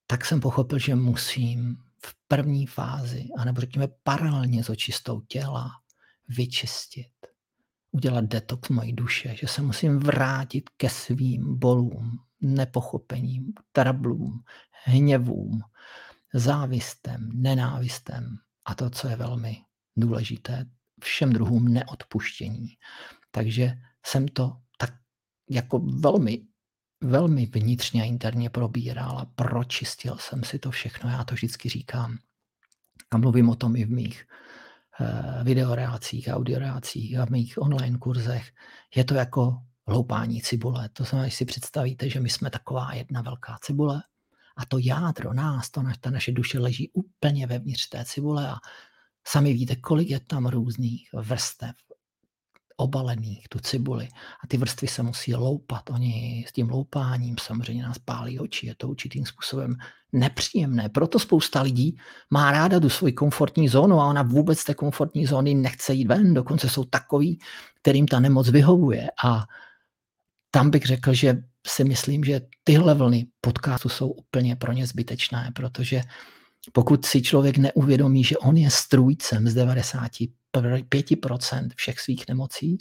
tak 0.06 0.24
jsem 0.24 0.40
pochopil, 0.40 0.78
že 0.78 0.94
musím 0.94 1.76
v 2.06 2.14
první 2.28 2.66
fázi, 2.66 3.28
anebo 3.38 3.60
řekněme 3.60 3.88
paralelně 4.02 4.64
s 4.64 4.70
očistou 4.70 5.20
těla, 5.20 5.70
vyčistit, 6.28 7.12
udělat 7.90 8.24
detox 8.24 8.68
mojí 8.68 8.92
duše, 8.92 9.36
že 9.36 9.46
se 9.46 9.62
musím 9.62 9.98
vrátit 9.98 10.70
ke 10.76 10.90
svým 10.90 11.58
bolům, 11.58 12.18
nepochopením, 12.40 13.52
trablům, 13.72 14.44
hněvům, 14.84 15.60
závistem, 16.34 17.30
nenávistem 17.34 18.36
a 18.64 18.74
to, 18.74 18.90
co 18.90 19.08
je 19.08 19.16
velmi 19.16 19.62
důležité, 19.96 20.66
všem 21.02 21.32
druhům 21.32 21.68
neodpuštění. 21.68 22.68
Takže 23.30 23.72
jsem 24.06 24.28
to 24.28 24.56
tak 24.78 24.94
jako 25.50 25.78
velmi, 25.78 26.46
velmi 27.00 27.46
vnitřně 27.46 28.02
a 28.02 28.06
interně 28.06 28.50
probíral 28.50 29.18
a 29.18 29.24
pročistil 29.24 30.16
jsem 30.16 30.44
si 30.44 30.58
to 30.58 30.70
všechno. 30.70 31.10
Já 31.10 31.24
to 31.24 31.34
vždycky 31.34 31.68
říkám 31.68 32.18
a 33.10 33.18
mluvím 33.18 33.48
o 33.48 33.56
tom 33.56 33.76
i 33.76 33.84
v 33.84 33.90
mých 33.90 34.26
uh, 35.00 35.44
videoreacích, 35.44 36.28
audioreacích 36.32 37.18
a 37.18 37.26
v 37.26 37.30
mých 37.30 37.62
online 37.62 37.98
kurzech. 37.98 38.52
Je 38.96 39.04
to 39.04 39.14
jako 39.14 39.62
hloupání 39.88 40.42
cibule. 40.42 40.88
To 40.88 41.04
znamená, 41.04 41.24
když 41.24 41.34
si 41.34 41.44
představíte, 41.44 42.10
že 42.10 42.20
my 42.20 42.30
jsme 42.30 42.50
taková 42.50 42.94
jedna 42.94 43.22
velká 43.22 43.58
cibule 43.62 44.02
a 44.56 44.66
to 44.66 44.78
jádro 44.78 45.32
nás, 45.32 45.70
to 45.70 45.82
naš, 45.82 45.98
ta 45.98 46.10
naše 46.10 46.32
duše 46.32 46.58
leží 46.58 46.90
úplně 46.92 47.46
vevnitř 47.46 47.88
té 47.88 48.04
cibule 48.04 48.48
a 48.48 48.56
Sami 49.26 49.52
víte, 49.52 49.76
kolik 49.76 50.10
je 50.10 50.20
tam 50.20 50.46
různých 50.46 51.08
vrstev 51.12 51.74
obalených, 52.76 53.48
tu 53.48 53.58
cibuli. 53.58 54.08
A 54.44 54.46
ty 54.46 54.56
vrstvy 54.56 54.88
se 54.88 55.02
musí 55.02 55.34
loupat. 55.34 55.90
Oni 55.90 56.44
s 56.48 56.52
tím 56.52 56.70
loupáním 56.70 57.36
samozřejmě 57.40 57.82
nás 57.82 57.98
pálí 57.98 58.38
oči. 58.38 58.66
Je 58.66 58.74
to 58.74 58.88
určitým 58.88 59.26
způsobem 59.26 59.76
nepříjemné. 60.12 60.88
Proto 60.88 61.18
spousta 61.18 61.62
lidí 61.62 61.96
má 62.30 62.52
ráda 62.52 62.80
tu 62.80 62.88
svoji 62.88 63.12
komfortní 63.12 63.68
zónu 63.68 64.00
a 64.00 64.06
ona 64.06 64.22
vůbec 64.22 64.64
té 64.64 64.74
komfortní 64.74 65.26
zóny 65.26 65.54
nechce 65.54 65.94
jít 65.94 66.06
ven. 66.06 66.34
Dokonce 66.34 66.68
jsou 66.68 66.84
takový, 66.84 67.38
kterým 67.82 68.06
ta 68.06 68.20
nemoc 68.20 68.48
vyhovuje. 68.48 69.08
A 69.24 69.44
tam 70.50 70.70
bych 70.70 70.86
řekl, 70.86 71.14
že 71.14 71.42
si 71.66 71.84
myslím, 71.84 72.24
že 72.24 72.40
tyhle 72.64 72.94
vlny 72.94 73.26
podcastu 73.40 73.88
jsou 73.88 74.08
úplně 74.08 74.56
pro 74.56 74.72
ně 74.72 74.86
zbytečné, 74.86 75.52
protože 75.54 76.00
pokud 76.72 77.06
si 77.06 77.22
člověk 77.22 77.56
neuvědomí, 77.56 78.24
že 78.24 78.38
on 78.38 78.56
je 78.56 78.70
strůjcem 78.70 79.48
z 79.48 79.56
95% 79.56 81.68
všech 81.76 82.00
svých 82.00 82.28
nemocí, 82.28 82.78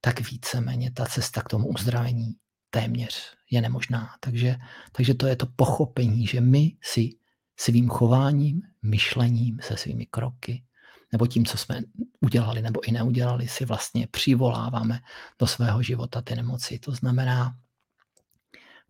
tak 0.00 0.30
víceméně 0.30 0.90
ta 0.90 1.06
cesta 1.06 1.42
k 1.42 1.48
tomu 1.48 1.68
uzdravení 1.68 2.34
téměř 2.70 3.36
je 3.50 3.60
nemožná. 3.60 4.08
Takže, 4.20 4.56
takže 4.92 5.14
to 5.14 5.26
je 5.26 5.36
to 5.36 5.46
pochopení, 5.56 6.26
že 6.26 6.40
my 6.40 6.76
si 6.82 7.10
svým 7.56 7.88
chováním, 7.88 8.62
myšlením, 8.82 9.58
se 9.62 9.76
svými 9.76 10.06
kroky, 10.06 10.64
nebo 11.12 11.26
tím, 11.26 11.44
co 11.44 11.58
jsme 11.58 11.80
udělali 12.20 12.62
nebo 12.62 12.88
i 12.88 12.92
neudělali, 12.92 13.48
si 13.48 13.64
vlastně 13.64 14.06
přivoláváme 14.06 15.00
do 15.38 15.46
svého 15.46 15.82
života 15.82 16.22
ty 16.22 16.34
nemoci. 16.34 16.78
To 16.78 16.92
znamená 16.92 17.56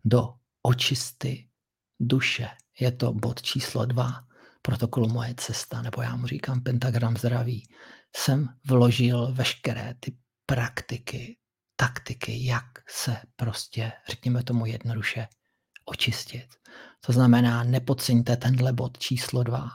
do 0.05 0.33
očisty 0.61 1.47
duše, 1.99 2.47
je 2.79 2.91
to 2.91 3.13
bod 3.13 3.41
číslo 3.41 3.85
dva 3.85 4.23
protokolu 4.61 5.07
Moje 5.07 5.33
cesta, 5.37 5.81
nebo 5.81 6.01
já 6.01 6.15
mu 6.15 6.27
říkám 6.27 6.61
pentagram 6.61 7.17
zdraví, 7.17 7.69
jsem 8.15 8.49
vložil 8.67 9.33
veškeré 9.33 9.95
ty 9.99 10.17
praktiky, 10.45 11.37
taktiky, 11.75 12.45
jak 12.45 12.65
se 12.89 13.17
prostě, 13.35 13.91
řekněme 14.09 14.43
tomu 14.43 14.65
jednoduše, 14.65 15.27
očistit. 15.85 16.47
To 17.05 17.13
znamená, 17.13 17.63
nepodceňte 17.63 18.37
tenhle 18.37 18.73
bod 18.73 18.97
číslo 18.97 19.43
dva. 19.43 19.69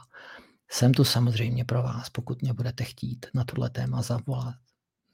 Jsem 0.71 0.93
tu 0.93 1.03
samozřejmě 1.03 1.65
pro 1.65 1.83
vás, 1.83 2.09
pokud 2.09 2.41
mě 2.41 2.53
budete 2.53 2.83
chtít 2.83 3.25
na 3.33 3.43
tohle 3.43 3.69
téma 3.69 4.01
zavolat, 4.01 4.55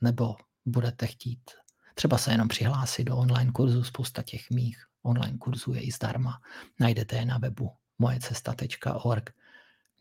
nebo 0.02 0.36
budete 0.66 1.08
chtít 1.08 1.52
třeba 2.00 2.18
se 2.18 2.32
jenom 2.32 2.48
přihlásit 2.48 3.04
do 3.04 3.18
online 3.18 3.52
kurzu. 3.52 3.84
Spousta 3.84 4.24
těch 4.24 4.50
mých 4.50 4.86
online 5.04 5.38
kurzů 5.38 5.74
je 5.74 5.82
i 5.82 5.92
zdarma. 5.92 6.42
Najdete 6.80 7.16
je 7.16 7.26
na 7.26 7.38
webu 7.38 7.72
mojecesta.org. 8.00 9.30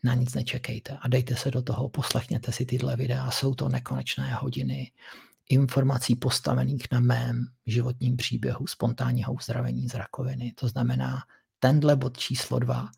Na 0.05 0.14
nic 0.14 0.35
nečekejte 0.35 0.99
a 1.00 1.09
dejte 1.09 1.37
se 1.37 1.50
do 1.50 1.62
toho, 1.62 1.88
poslechněte 1.88 2.52
si 2.52 2.67
tyhle 2.67 2.97
videa. 2.97 3.31
Jsou 3.31 3.55
to 3.55 3.69
nekonečné 3.69 4.35
hodiny 4.35 4.93
informací 5.49 6.17
postavených 6.17 6.87
na 6.93 7.00
mém 7.00 7.47
životním 7.67 8.17
příběhu 8.17 8.67
spontánního 8.67 9.33
uzdravení 9.33 9.88
z 9.88 9.95
rakoviny. 9.95 10.52
To 10.52 10.69
znamená, 10.69 11.19
tenhle 11.59 11.97
bod 11.97 12.19
číslo 12.19 12.59
dva, 12.59 12.88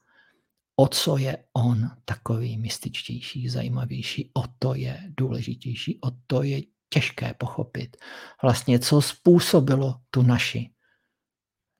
o 0.76 0.88
co 0.88 1.16
je 1.16 1.38
on 1.52 1.90
takový 2.04 2.58
mystičtější, 2.58 3.48
zajímavější, 3.48 4.30
o 4.34 4.44
to 4.58 4.74
je 4.74 5.00
důležitější, 5.16 5.98
o 6.00 6.10
to 6.26 6.42
je 6.42 6.60
těžké 6.88 7.34
pochopit. 7.34 7.96
Vlastně, 8.42 8.78
co 8.78 9.02
způsobilo 9.02 10.00
tu 10.10 10.22
naši 10.22 10.70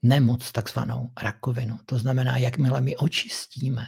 nemoc, 0.02 0.52
takzvanou 0.52 1.10
rakovinu. 1.22 1.78
To 1.86 1.98
znamená, 1.98 2.36
jakmile 2.36 2.80
my 2.80 2.96
očistíme 2.96 3.86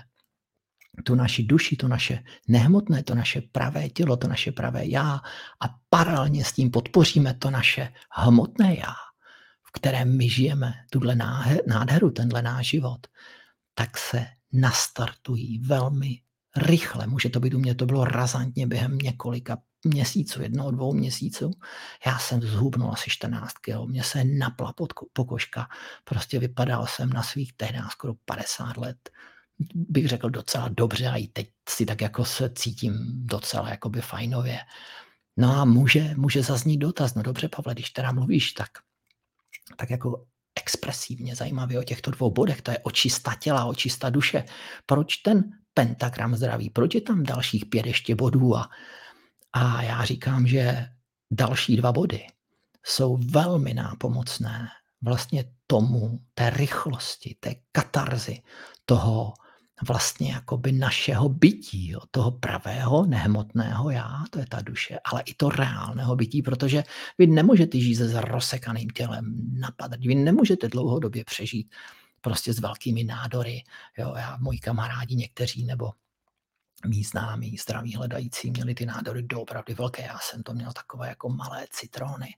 tu 1.04 1.14
naši 1.14 1.42
duši, 1.42 1.76
to 1.76 1.88
naše 1.88 2.24
nehmotné, 2.48 3.02
to 3.02 3.14
naše 3.14 3.40
pravé 3.40 3.88
tělo, 3.88 4.16
to 4.16 4.28
naše 4.28 4.52
pravé 4.52 4.86
já 4.86 5.20
a 5.60 5.74
paralelně 5.90 6.44
s 6.44 6.52
tím 6.52 6.70
podpoříme 6.70 7.34
to 7.34 7.50
naše 7.50 7.92
hmotné 8.10 8.76
já, 8.78 8.94
v 9.62 9.72
kterém 9.72 10.16
my 10.16 10.28
žijeme, 10.28 10.74
tuhle 10.90 11.16
nádheru, 11.66 12.10
tenhle 12.10 12.42
náš 12.42 12.68
život, 12.68 13.06
tak 13.74 13.98
se 13.98 14.26
nastartují 14.52 15.58
velmi 15.58 16.20
rychle. 16.56 17.06
Může 17.06 17.28
to 17.28 17.40
být 17.40 17.54
u 17.54 17.58
mě, 17.58 17.74
to 17.74 17.86
bylo 17.86 18.04
razantně 18.04 18.66
během 18.66 18.98
několika 18.98 19.58
měsíců, 19.84 20.42
jednoho, 20.42 20.70
dvou 20.70 20.94
měsíců. 20.94 21.50
Já 22.06 22.18
jsem 22.18 22.42
zhubnul 22.42 22.92
asi 22.92 23.10
14 23.10 23.52
kg, 23.52 23.86
mě 23.86 24.04
se 24.04 24.24
napla 24.24 24.72
pod 24.72 24.92
pokožka. 25.12 25.68
Prostě 26.04 26.38
vypadal 26.38 26.86
jsem 26.86 27.10
na 27.10 27.22
svých 27.22 27.52
tehdy 27.52 27.78
skoro 27.90 28.14
50 28.24 28.76
let 28.76 29.10
bych 29.74 30.08
řekl 30.08 30.30
docela 30.30 30.68
dobře 30.68 31.06
a 31.08 31.16
i 31.16 31.26
teď 31.26 31.50
si 31.68 31.86
tak 31.86 32.00
jako 32.00 32.24
se 32.24 32.50
cítím 32.54 32.94
docela 33.26 33.70
jakoby 33.70 34.00
fajnově. 34.00 34.58
No 35.36 35.56
a 35.56 35.64
může, 35.64 36.14
může 36.16 36.42
zaznít 36.42 36.80
dotaz, 36.80 37.14
no 37.14 37.22
dobře 37.22 37.48
Pavle, 37.48 37.74
když 37.74 37.90
teda 37.90 38.12
mluvíš 38.12 38.52
tak, 38.52 38.68
tak 39.76 39.90
jako 39.90 40.26
expresivně 40.54 41.36
zajímavě 41.36 41.78
o 41.78 41.82
těchto 41.82 42.10
dvou 42.10 42.30
bodech, 42.30 42.62
to 42.62 42.70
je 42.70 42.78
očista 42.78 43.34
těla, 43.34 43.64
očista 43.64 44.10
duše. 44.10 44.44
Proč 44.86 45.16
ten 45.16 45.44
pentagram 45.74 46.36
zdraví, 46.36 46.70
proč 46.70 46.94
je 46.94 47.00
tam 47.00 47.22
dalších 47.22 47.66
pět 47.66 47.86
ještě 47.86 48.14
bodů 48.14 48.56
a, 48.56 48.68
a 49.52 49.82
já 49.82 50.04
říkám, 50.04 50.46
že 50.46 50.88
další 51.30 51.76
dva 51.76 51.92
body 51.92 52.26
jsou 52.84 53.16
velmi 53.16 53.74
nápomocné 53.74 54.68
vlastně 55.02 55.44
tomu, 55.66 56.20
té 56.34 56.50
rychlosti, 56.50 57.36
té 57.40 57.54
katarzy, 57.72 58.42
toho 58.84 59.34
vlastně 59.86 60.32
jakoby 60.32 60.72
našeho 60.72 61.28
bytí, 61.28 61.88
jo, 61.88 62.00
toho 62.10 62.30
pravého, 62.30 63.06
nehmotného 63.06 63.90
já, 63.90 64.24
to 64.30 64.38
je 64.38 64.46
ta 64.48 64.62
duše, 64.62 64.98
ale 65.04 65.22
i 65.26 65.34
to 65.34 65.48
reálného 65.48 66.16
bytí, 66.16 66.42
protože 66.42 66.84
vy 67.18 67.26
nemůžete 67.26 67.80
žít 67.80 67.96
se 67.96 68.20
rozsekaným 68.20 68.90
tělem, 68.90 69.34
napadat, 69.52 70.00
vy 70.00 70.14
nemůžete 70.14 70.68
dlouhodobě 70.68 71.24
přežít 71.24 71.74
prostě 72.20 72.52
s 72.52 72.60
velkými 72.60 73.04
nádory. 73.04 73.64
Jo, 73.98 74.14
já, 74.16 74.36
moji 74.40 74.58
kamarádi 74.58 75.16
někteří, 75.16 75.64
nebo 75.64 75.90
mý 76.86 77.04
známí, 77.04 77.56
zdraví 77.56 77.94
hledající, 77.94 78.50
měli 78.50 78.74
ty 78.74 78.86
nádory 78.86 79.22
doopravdy 79.22 79.74
velké. 79.74 80.02
Já 80.02 80.18
jsem 80.18 80.42
to 80.42 80.54
měl 80.54 80.72
takové 80.72 81.08
jako 81.08 81.28
malé 81.28 81.66
citrony. 81.70 82.34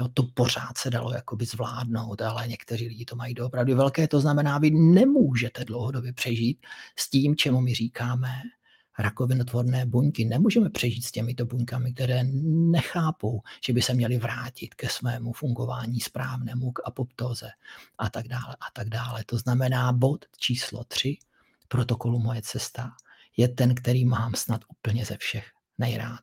Jo, 0.00 0.08
to 0.14 0.22
pořád 0.34 0.78
se 0.78 0.90
dalo 0.90 1.12
jakoby 1.12 1.46
zvládnout, 1.46 2.22
ale 2.22 2.48
někteří 2.48 2.88
lidi 2.88 3.04
to 3.04 3.16
mají 3.16 3.34
doopravdy 3.34 3.74
velké. 3.74 4.08
To 4.08 4.20
znamená, 4.20 4.58
vy 4.58 4.70
nemůžete 4.70 5.64
dlouhodobě 5.64 6.12
přežít 6.12 6.66
s 6.96 7.10
tím, 7.10 7.36
čemu 7.36 7.60
my 7.60 7.74
říkáme 7.74 8.28
rakovinotvorné 8.98 9.86
buňky. 9.86 10.24
Nemůžeme 10.24 10.70
přežít 10.70 11.04
s 11.04 11.12
těmito 11.12 11.46
buňkami, 11.46 11.92
které 11.92 12.24
nechápou, 12.70 13.40
že 13.66 13.72
by 13.72 13.82
se 13.82 13.94
měly 13.94 14.18
vrátit 14.18 14.74
ke 14.74 14.88
svému 14.88 15.32
fungování 15.32 16.00
správnému, 16.00 16.72
k 16.72 16.80
apoptóze 16.84 17.48
a 17.98 18.10
tak 18.10 18.28
dále 18.28 18.56
a 18.60 18.70
tak 18.72 18.88
dále. 18.88 19.24
To 19.26 19.38
znamená 19.38 19.92
bod 19.92 20.24
číslo 20.36 20.84
3 20.84 21.18
protokolu 21.68 22.18
Moje 22.18 22.42
cesta 22.42 22.92
je 23.38 23.48
ten, 23.48 23.74
který 23.74 24.04
mám 24.04 24.34
snad 24.34 24.60
úplně 24.68 25.04
ze 25.04 25.16
všech 25.16 25.46
nejrád. 25.78 26.20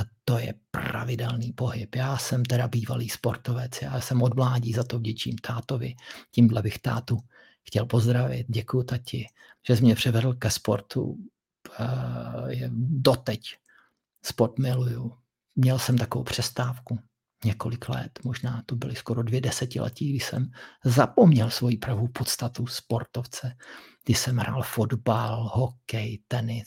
to 0.24 0.38
je 0.38 0.54
pravidelný 0.70 1.52
pohyb. 1.52 1.94
Já 1.94 2.18
jsem 2.18 2.44
teda 2.44 2.68
bývalý 2.68 3.08
sportovec, 3.08 3.82
já 3.82 4.00
jsem 4.00 4.22
od 4.22 4.34
mládí 4.34 4.72
za 4.72 4.84
to 4.84 4.98
vděčím 4.98 5.38
tátovi. 5.38 5.94
Tímhle 6.30 6.62
bych 6.62 6.78
tátu 6.78 7.18
chtěl 7.62 7.86
pozdravit. 7.86 8.46
Děkuji 8.48 8.82
tati, 8.82 9.26
že 9.66 9.76
jsi 9.76 9.82
mě 9.82 9.94
převedl 9.94 10.34
ke 10.34 10.50
sportu. 10.50 11.16
Doteď 12.88 13.56
sport 14.24 14.58
miluju. 14.58 15.16
Měl 15.56 15.78
jsem 15.78 15.98
takovou 15.98 16.24
přestávku 16.24 16.98
několik 17.44 17.88
let, 17.88 18.18
možná 18.24 18.62
to 18.66 18.76
byly 18.76 18.96
skoro 18.96 19.22
dvě 19.22 19.40
desetiletí, 19.40 20.10
kdy 20.10 20.20
jsem 20.20 20.50
zapomněl 20.84 21.50
svoji 21.50 21.76
pravou 21.76 22.08
podstatu 22.08 22.66
sportovce, 22.66 23.56
kdy 24.04 24.14
jsem 24.14 24.36
hrál 24.36 24.62
fotbal, 24.62 25.50
hokej, 25.54 26.22
tenis. 26.28 26.66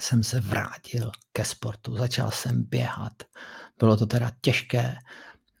Jsem 0.00 0.22
se 0.22 0.40
vrátil 0.40 1.12
ke 1.32 1.44
sportu, 1.44 1.96
začal 1.96 2.30
jsem 2.30 2.62
běhat. 2.62 3.12
Bylo 3.78 3.96
to 3.96 4.06
teda 4.06 4.32
těžké, 4.40 4.96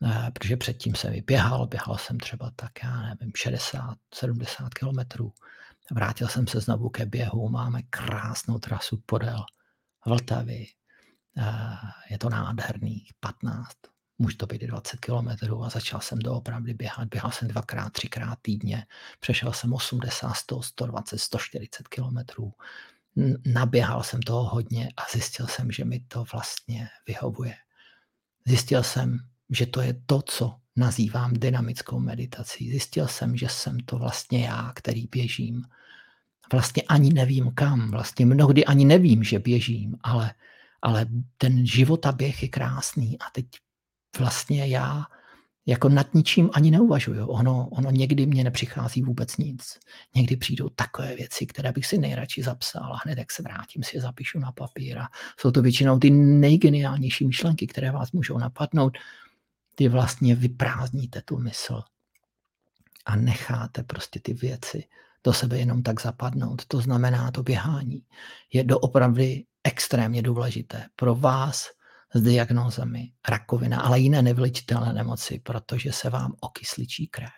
eh, 0.04 0.30
protože 0.30 0.56
předtím 0.56 0.94
jsem 0.94 1.14
i 1.14 1.22
běhal, 1.22 1.66
běhal 1.66 1.98
jsem 1.98 2.18
třeba 2.18 2.50
tak, 2.56 2.70
já 2.84 3.02
nevím, 3.02 3.32
60, 3.36 3.96
70 4.14 4.74
kilometrů. 4.74 5.32
Vrátil 5.92 6.28
jsem 6.28 6.46
se 6.46 6.60
znovu 6.60 6.88
ke 6.88 7.06
běhu, 7.06 7.48
máme 7.48 7.82
krásnou 7.82 8.58
trasu 8.58 9.02
podél 9.06 9.44
Vltavy, 10.06 10.66
je 12.10 12.18
to 12.18 12.28
nádherný, 12.30 13.06
15, 13.20 13.76
může 14.18 14.36
to 14.36 14.46
být 14.46 14.62
i 14.62 14.66
20 14.66 15.00
kilometrů 15.00 15.64
a 15.64 15.68
začal 15.68 16.00
jsem 16.00 16.18
doopravdy 16.18 16.74
běhat. 16.74 17.08
Běhal 17.08 17.30
jsem 17.30 17.48
dvakrát, 17.48 17.92
třikrát 17.92 18.38
týdně, 18.42 18.86
přešel 19.20 19.52
jsem 19.52 19.72
80, 19.72 20.34
100, 20.34 20.62
120, 20.62 21.18
140 21.18 21.88
kilometrů. 21.88 22.52
Naběhal 23.46 24.02
jsem 24.02 24.22
toho 24.22 24.44
hodně 24.44 24.88
a 24.96 25.02
zjistil 25.12 25.46
jsem, 25.46 25.72
že 25.72 25.84
mi 25.84 26.00
to 26.00 26.24
vlastně 26.32 26.88
vyhovuje. 27.06 27.54
Zjistil 28.46 28.82
jsem, 28.82 29.18
že 29.50 29.66
to 29.66 29.80
je 29.80 29.94
to, 30.06 30.22
co 30.22 30.56
nazývám 30.76 31.32
dynamickou 31.34 31.98
meditací. 31.98 32.70
Zjistil 32.70 33.08
jsem, 33.08 33.36
že 33.36 33.48
jsem 33.48 33.80
to 33.80 33.98
vlastně 33.98 34.44
já, 34.44 34.72
který 34.74 35.06
běžím. 35.06 35.64
Vlastně 36.52 36.82
ani 36.82 37.12
nevím 37.12 37.52
kam, 37.54 37.90
vlastně 37.90 38.26
mnohdy 38.26 38.64
ani 38.64 38.84
nevím, 38.84 39.24
že 39.24 39.38
běžím, 39.38 39.96
ale 40.02 40.34
ale 40.82 41.06
ten 41.38 41.66
životaběh 41.66 42.42
je 42.42 42.48
krásný 42.48 43.18
a 43.18 43.24
teď 43.32 43.46
vlastně 44.18 44.66
já 44.66 45.04
jako 45.66 45.88
nad 45.88 46.14
ničím 46.14 46.50
ani 46.52 46.70
neuvažuju. 46.70 47.26
Ono, 47.26 47.68
ono 47.68 47.90
někdy 47.90 48.26
mě 48.26 48.44
nepřichází 48.44 49.02
vůbec 49.02 49.36
nic. 49.36 49.78
Někdy 50.14 50.36
přijdou 50.36 50.68
takové 50.68 51.16
věci, 51.16 51.46
které 51.46 51.72
bych 51.72 51.86
si 51.86 51.98
nejradši 51.98 52.42
zapsal 52.42 52.92
a 52.92 53.00
hned 53.04 53.18
jak 53.18 53.32
se 53.32 53.42
vrátím, 53.42 53.82
si 53.82 53.96
je 53.96 54.00
zapíšu 54.00 54.38
na 54.38 54.52
papír. 54.52 54.98
A 54.98 55.08
jsou 55.36 55.50
to 55.50 55.62
většinou 55.62 55.98
ty 55.98 56.10
nejgeniálnější 56.10 57.26
myšlenky, 57.26 57.66
které 57.66 57.90
vás 57.90 58.12
můžou 58.12 58.38
napadnout. 58.38 58.98
Ty 59.74 59.88
vlastně 59.88 60.34
vyprázdníte 60.34 61.22
tu 61.22 61.38
mysl 61.38 61.82
a 63.06 63.16
necháte 63.16 63.82
prostě 63.82 64.20
ty 64.20 64.34
věci 64.34 64.84
do 65.24 65.32
sebe 65.32 65.58
jenom 65.58 65.82
tak 65.82 66.00
zapadnout. 66.00 66.64
To 66.66 66.80
znamená, 66.80 67.30
to 67.30 67.42
běhání 67.42 68.02
je 68.52 68.64
doopravdy 68.64 69.44
extrémně 69.64 70.22
důležité 70.22 70.86
pro 70.96 71.14
vás 71.14 71.68
s 72.14 72.22
diagnózami 72.22 73.12
rakovina, 73.28 73.80
ale 73.80 74.00
jiné 74.00 74.22
nevylečitelné 74.22 74.92
nemoci, 74.92 75.38
protože 75.38 75.92
se 75.92 76.10
vám 76.10 76.34
okysličí 76.40 77.06
krev. 77.06 77.30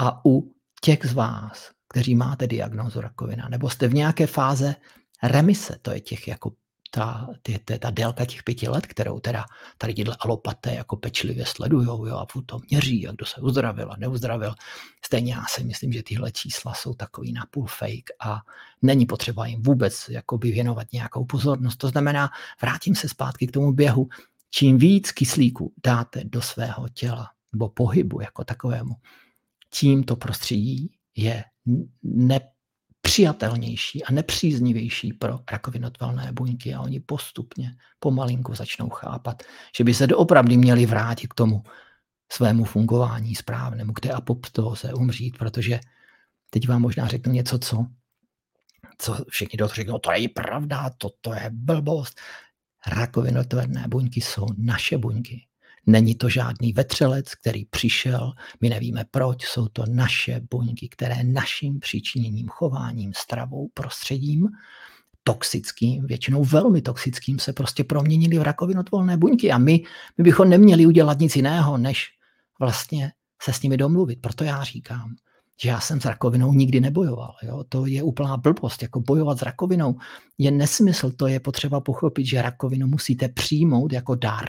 A 0.00 0.26
u 0.26 0.54
těch 0.80 1.06
z 1.06 1.12
vás, 1.12 1.70
kteří 1.88 2.14
máte 2.14 2.46
diagnózu 2.46 3.00
rakovina, 3.00 3.48
nebo 3.48 3.70
jste 3.70 3.88
v 3.88 3.94
nějaké 3.94 4.26
fáze 4.26 4.74
remise, 5.22 5.78
to 5.82 5.90
je 5.90 6.00
těch 6.00 6.28
jako 6.28 6.52
ta, 6.90 7.28
ty, 7.42 7.58
ty, 7.64 7.78
ta 7.78 7.90
délka 7.90 8.24
těch 8.24 8.42
pěti 8.42 8.68
let, 8.68 8.86
kterou 8.86 9.20
teda 9.20 9.44
tady 9.78 9.94
tyhle 9.94 10.16
alopaté 10.20 10.74
jako 10.74 10.96
pečlivě 10.96 11.46
sledujou 11.46 12.06
jo, 12.06 12.16
a 12.16 12.26
to 12.46 12.58
měří, 12.70 13.08
a 13.08 13.12
kdo 13.12 13.26
se 13.26 13.40
uzdravil 13.40 13.92
a 13.92 13.96
neuzdravil. 13.96 14.54
Stejně 15.04 15.32
já 15.32 15.44
si 15.48 15.64
myslím, 15.64 15.92
že 15.92 16.02
tyhle 16.02 16.32
čísla 16.32 16.74
jsou 16.74 16.94
takový 16.94 17.32
napůl 17.32 17.66
fake 17.66 18.10
a 18.20 18.40
není 18.82 19.06
potřeba 19.06 19.46
jim 19.46 19.62
vůbec 19.62 20.08
jakoby 20.08 20.52
věnovat 20.52 20.86
nějakou 20.92 21.24
pozornost. 21.24 21.76
To 21.76 21.88
znamená, 21.88 22.30
vrátím 22.62 22.94
se 22.94 23.08
zpátky 23.08 23.46
k 23.46 23.52
tomu 23.52 23.72
běhu, 23.72 24.08
čím 24.50 24.78
víc 24.78 25.12
kyslíku 25.12 25.72
dáte 25.84 26.24
do 26.24 26.42
svého 26.42 26.88
těla, 26.88 27.30
nebo 27.52 27.68
pohybu 27.68 28.20
jako 28.20 28.44
takovému, 28.44 28.94
tím 29.70 30.04
to 30.04 30.16
prostředí 30.16 30.90
je 31.16 31.44
nepřijatelnější 33.08 34.04
a 34.04 34.12
nepříznivější 34.12 35.12
pro 35.12 35.40
rakovinotvalné 35.52 36.32
buňky 36.32 36.74
a 36.74 36.80
oni 36.80 37.00
postupně 37.00 37.76
pomalinku 38.00 38.54
začnou 38.54 38.88
chápat, 38.88 39.42
že 39.76 39.84
by 39.84 39.94
se 39.94 40.06
doopravdy 40.06 40.56
měli 40.56 40.86
vrátit 40.86 41.26
k 41.26 41.34
tomu 41.34 41.62
svému 42.32 42.64
fungování 42.64 43.34
správnému, 43.34 43.92
k 43.92 44.00
té 44.00 44.10
apoptóze, 44.12 44.92
umřít, 44.92 45.38
protože 45.38 45.80
teď 46.50 46.68
vám 46.68 46.82
možná 46.82 47.08
řeknu 47.08 47.32
něco, 47.32 47.58
co, 47.58 47.86
co 48.98 49.24
všichni 49.28 49.56
do 49.56 49.68
řeknou, 49.68 49.98
to 49.98 50.12
je 50.12 50.28
pravda, 50.28 50.90
to, 50.98 51.10
to 51.20 51.34
je 51.34 51.50
blbost. 51.52 52.20
Rakovinotvorné 52.86 53.84
buňky 53.88 54.20
jsou 54.20 54.46
naše 54.58 54.98
buňky. 54.98 55.47
Není 55.88 56.14
to 56.14 56.28
žádný 56.28 56.72
vetřelec, 56.72 57.34
který 57.34 57.64
přišel, 57.64 58.32
my 58.60 58.68
nevíme 58.68 59.04
proč, 59.10 59.44
jsou 59.44 59.68
to 59.68 59.84
naše 59.88 60.40
buňky, 60.50 60.88
které 60.88 61.24
naším 61.24 61.80
přičiněním, 61.80 62.48
chováním, 62.48 63.12
stravou, 63.16 63.68
prostředím, 63.74 64.48
toxickým, 65.24 66.06
většinou 66.06 66.44
velmi 66.44 66.82
toxickým, 66.82 67.38
se 67.38 67.52
prostě 67.52 67.84
proměnili 67.84 68.38
v 68.38 68.42
rakovinotvolné 68.42 69.16
buňky 69.16 69.52
a 69.52 69.58
my, 69.58 69.84
my 70.18 70.24
bychom 70.24 70.48
neměli 70.48 70.86
udělat 70.86 71.18
nic 71.18 71.36
jiného, 71.36 71.78
než 71.78 72.06
vlastně 72.60 73.12
se 73.42 73.52
s 73.52 73.62
nimi 73.62 73.76
domluvit. 73.76 74.20
Proto 74.20 74.44
já 74.44 74.62
říkám, 74.64 75.14
že 75.62 75.68
já 75.68 75.80
jsem 75.80 76.00
s 76.00 76.04
rakovinou 76.04 76.52
nikdy 76.52 76.80
nebojoval. 76.80 77.34
Jo? 77.42 77.64
To 77.68 77.86
je 77.86 78.02
úplná 78.02 78.36
blbost. 78.36 78.82
Jako 78.82 79.00
bojovat 79.00 79.38
s 79.38 79.42
rakovinou 79.42 79.98
je 80.38 80.50
nesmysl. 80.50 81.10
To 81.10 81.26
je 81.26 81.40
potřeba 81.40 81.80
pochopit, 81.80 82.26
že 82.26 82.42
rakovinu 82.42 82.86
musíte 82.86 83.28
přijmout 83.28 83.92
jako 83.92 84.14
dar, 84.14 84.48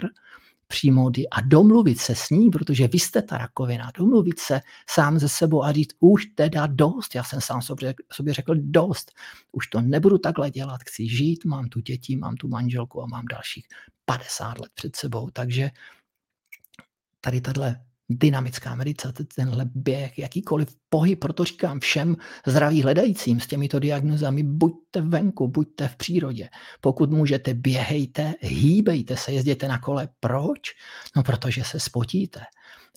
přijmout 0.71 1.17
ji 1.17 1.29
a 1.29 1.41
domluvit 1.41 1.99
se 1.99 2.15
s 2.15 2.29
ní, 2.29 2.49
protože 2.49 2.88
vy 2.88 2.99
jste 2.99 3.21
ta 3.21 3.38
rakovina, 3.38 3.91
domluvit 3.97 4.39
se 4.39 4.62
sám 4.89 5.19
ze 5.19 5.29
sebou 5.29 5.63
a 5.63 5.71
říct, 5.71 5.95
už 5.99 6.25
teda 6.25 6.67
dost, 6.67 7.15
já 7.15 7.23
jsem 7.23 7.41
sám 7.41 7.62
sobě, 7.62 7.95
sobě 8.13 8.34
řekl 8.34 8.55
dost, 8.55 9.12
už 9.51 9.67
to 9.67 9.82
nebudu 9.82 10.17
takhle 10.17 10.51
dělat, 10.51 10.82
chci 10.84 11.08
žít, 11.08 11.45
mám 11.45 11.69
tu 11.69 11.79
děti, 11.79 12.15
mám 12.15 12.36
tu 12.36 12.47
manželku 12.47 13.01
a 13.03 13.05
mám 13.05 13.25
dalších 13.25 13.67
50 14.05 14.60
let 14.60 14.71
před 14.73 14.95
sebou, 14.95 15.29
takže 15.34 15.69
tady 17.21 17.41
tahle 17.41 17.86
dynamická 18.10 18.76
meditace, 18.76 19.26
tenhle 19.36 19.65
běh, 19.76 20.19
jakýkoliv 20.19 20.76
pohyb, 20.89 21.19
proto 21.19 21.43
říkám 21.43 21.80
všem 21.80 22.15
zdraví 22.48 22.82
hledajícím 22.84 23.39
s 23.39 23.48
těmito 23.48 23.80
diagnozami, 23.80 24.43
buďte 24.43 25.02
venku, 25.02 25.48
buďte 25.48 25.88
v 25.88 25.95
přírodě. 25.95 26.50
Pokud 26.82 27.12
můžete, 27.12 27.54
běhejte, 27.54 28.34
hýbejte 28.41 29.17
se, 29.17 29.32
jezděte 29.32 29.67
na 29.67 29.80
kole. 29.80 30.10
Proč? 30.19 30.60
No, 31.15 31.24
protože 31.24 31.63
se 31.63 31.80
spotíte. 31.80 32.41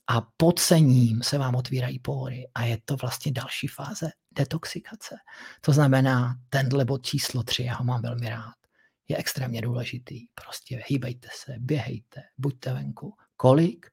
A 0.06 0.20
pod 0.36 0.58
sením 0.58 1.22
se 1.22 1.38
vám 1.38 1.54
otvírají 1.54 1.98
pory 1.98 2.48
a 2.54 2.64
je 2.64 2.78
to 2.84 2.96
vlastně 2.96 3.32
další 3.32 3.66
fáze 3.66 4.10
detoxikace. 4.32 5.16
To 5.60 5.72
znamená, 5.72 6.36
tenhle 6.48 6.84
bod 6.84 7.06
číslo 7.06 7.42
tři, 7.42 7.62
já 7.62 7.74
ho 7.74 7.84
mám 7.84 8.02
velmi 8.02 8.28
rád, 8.28 8.54
je 9.08 9.16
extrémně 9.16 9.60
důležitý. 9.60 10.20
Prostě 10.34 10.82
hýbejte 10.86 11.28
se, 11.44 11.54
běhejte, 11.58 12.20
buďte 12.38 12.72
venku. 12.72 13.14
Kolik? 13.36 13.91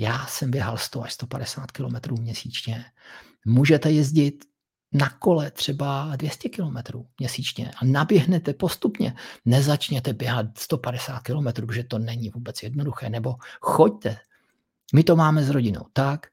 Já 0.00 0.26
jsem 0.26 0.50
běhal 0.50 0.76
100 0.76 1.02
až 1.02 1.12
150 1.12 1.72
km 1.72 2.20
měsíčně. 2.20 2.84
Můžete 3.46 3.90
jezdit 3.90 4.44
na 4.92 5.10
kole 5.10 5.50
třeba 5.50 6.16
200 6.16 6.48
km 6.48 6.76
měsíčně 7.18 7.70
a 7.70 7.84
naběhnete 7.84 8.52
postupně. 8.52 9.14
Nezačněte 9.44 10.12
běhat 10.12 10.58
150 10.58 11.20
km, 11.20 11.44
protože 11.52 11.84
to 11.84 11.98
není 11.98 12.30
vůbec 12.30 12.62
jednoduché, 12.62 13.10
nebo 13.10 13.34
choďte. 13.60 14.16
My 14.94 15.04
to 15.04 15.16
máme 15.16 15.44
s 15.44 15.50
rodinou 15.50 15.86
tak, 15.92 16.26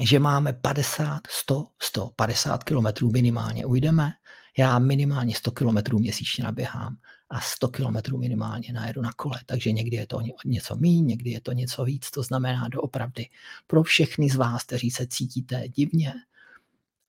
že 0.00 0.18
máme 0.18 0.52
50, 0.52 1.20
100, 1.30 1.66
150 1.82 2.64
km 2.64 3.12
minimálně 3.12 3.66
ujdeme. 3.66 4.12
Já 4.58 4.78
minimálně 4.78 5.34
100 5.34 5.50
km 5.50 5.76
měsíčně 5.98 6.44
naběhám 6.44 6.96
a 7.32 7.40
100 7.40 7.68
km 7.68 8.18
minimálně 8.18 8.72
najedu 8.72 9.02
na 9.02 9.12
kole. 9.12 9.40
Takže 9.46 9.72
někdy 9.72 9.96
je 9.96 10.06
to 10.06 10.20
něco 10.44 10.76
méně, 10.76 11.00
někdy 11.00 11.30
je 11.30 11.40
to 11.40 11.52
něco 11.52 11.84
víc. 11.84 12.10
To 12.10 12.22
znamená 12.22 12.68
doopravdy 12.68 13.28
pro 13.66 13.82
všechny 13.82 14.30
z 14.30 14.36
vás, 14.36 14.64
kteří 14.64 14.90
se 14.90 15.06
cítíte 15.06 15.68
divně, 15.68 16.14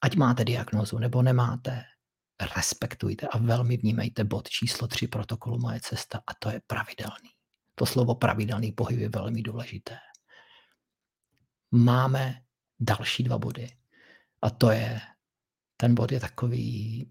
ať 0.01 0.15
máte 0.15 0.45
diagnózu 0.45 0.97
nebo 0.97 1.21
nemáte, 1.21 1.83
respektujte 2.55 3.27
a 3.27 3.37
velmi 3.37 3.77
vnímejte 3.77 4.23
bod 4.23 4.49
číslo 4.49 4.87
3 4.87 5.07
protokolu 5.07 5.59
Moje 5.59 5.79
cesta 5.79 6.21
a 6.27 6.33
to 6.39 6.49
je 6.49 6.61
pravidelný. 6.67 7.29
To 7.75 7.85
slovo 7.85 8.15
pravidelný 8.15 8.71
pohyb 8.71 8.99
je 8.99 9.09
velmi 9.09 9.41
důležité. 9.41 9.97
Máme 11.71 12.41
další 12.79 13.23
dva 13.23 13.37
body 13.37 13.69
a 14.41 14.49
to 14.49 14.71
je, 14.71 15.01
ten 15.77 15.95
bod 15.95 16.11
je 16.11 16.19
takový, 16.19 17.07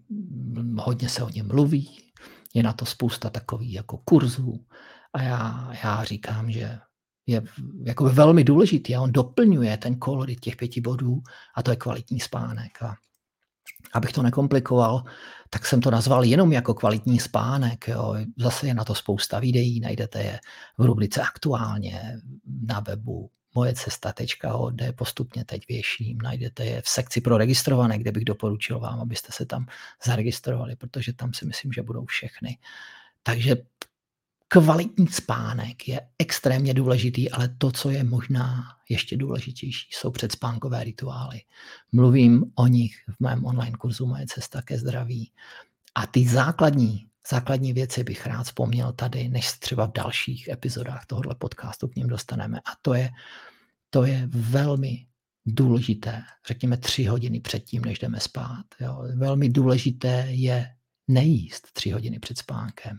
hodně 0.77 1.09
se 1.09 1.23
o 1.23 1.29
něm 1.29 1.47
mluví, 1.47 2.12
je 2.53 2.63
na 2.63 2.73
to 2.73 2.85
spousta 2.85 3.29
takových 3.29 3.73
jako 3.73 3.97
kurzů 3.97 4.65
a 5.13 5.21
já, 5.21 5.73
já 5.83 6.03
říkám, 6.03 6.51
že 6.51 6.79
je 7.27 7.43
jako 7.83 8.09
velmi 8.09 8.43
důležitý 8.43 8.95
a 8.95 9.01
on 9.01 9.11
doplňuje 9.11 9.77
ten 9.77 9.95
kolorit 9.95 10.39
těch 10.39 10.55
pěti 10.55 10.81
bodů 10.81 11.21
a 11.55 11.63
to 11.63 11.71
je 11.71 11.77
kvalitní 11.77 12.19
spánek. 12.19 12.83
A 12.83 12.95
abych 13.93 14.11
to 14.11 14.23
nekomplikoval, 14.23 15.03
tak 15.49 15.65
jsem 15.65 15.81
to 15.81 15.91
nazval 15.91 16.23
jenom 16.23 16.51
jako 16.51 16.73
kvalitní 16.73 17.19
spánek. 17.19 17.87
Jo. 17.87 18.15
Zase 18.37 18.67
je 18.67 18.73
na 18.73 18.83
to 18.83 18.95
spousta 18.95 19.39
videí, 19.39 19.79
najdete 19.79 20.23
je 20.23 20.39
v 20.77 20.85
rubrice 20.85 21.21
aktuálně 21.21 22.21
na 22.61 22.79
webu 22.79 23.29
moje 23.55 23.73
cesta.od 23.73 24.73
postupně 24.95 25.45
teď 25.45 25.67
věším. 25.67 26.17
Najdete 26.17 26.65
je 26.65 26.81
v 26.81 26.89
sekci 26.89 27.21
pro 27.21 27.37
registrované, 27.37 27.97
kde 27.97 28.11
bych 28.11 28.25
doporučil 28.25 28.79
vám, 28.79 28.99
abyste 28.99 29.31
se 29.31 29.45
tam 29.45 29.65
zaregistrovali, 30.05 30.75
protože 30.75 31.13
tam 31.13 31.33
si 31.33 31.45
myslím, 31.45 31.71
že 31.71 31.81
budou 31.81 32.05
všechny. 32.05 32.57
Takže 33.23 33.55
kvalitní 34.47 35.07
spánek 35.07 35.87
je 35.87 36.01
extrémně 36.19 36.73
důležitý, 36.73 37.31
ale 37.31 37.55
to, 37.57 37.71
co 37.71 37.89
je 37.89 38.03
možná 38.03 38.63
ještě 38.89 39.17
důležitější, 39.17 39.89
jsou 39.91 40.11
předspánkové 40.11 40.83
rituály. 40.83 41.41
Mluvím 41.91 42.51
o 42.55 42.67
nich 42.67 42.95
v 43.07 43.19
mém 43.19 43.45
online 43.45 43.77
kurzu 43.77 44.05
Moje 44.05 44.25
cesta 44.27 44.61
ke 44.61 44.77
zdraví. 44.77 45.31
A 45.95 46.07
ty 46.07 46.27
základní 46.27 47.07
základní 47.29 47.73
věci 47.73 48.03
bych 48.03 48.25
rád 48.25 48.43
vzpomněl 48.43 48.93
tady, 48.93 49.29
než 49.29 49.51
třeba 49.51 49.87
v 49.87 49.91
dalších 49.91 50.47
epizodách 50.47 51.05
tohoto 51.05 51.35
podcastu 51.35 51.87
k 51.87 51.95
ním 51.95 52.07
dostaneme. 52.07 52.59
A 52.59 52.71
to 52.81 52.93
je, 52.93 53.09
to 53.89 54.05
je 54.05 54.29
velmi 54.31 55.05
důležité, 55.45 56.23
řekněme 56.47 56.77
tři 56.77 57.03
hodiny 57.05 57.39
předtím, 57.39 57.85
než 57.85 57.99
jdeme 57.99 58.19
spát. 58.19 58.65
Jo. 58.79 59.03
Velmi 59.15 59.49
důležité 59.49 60.25
je 60.29 60.75
nejíst 61.07 61.67
tři 61.73 61.91
hodiny 61.91 62.19
před 62.19 62.37
spánkem. 62.37 62.97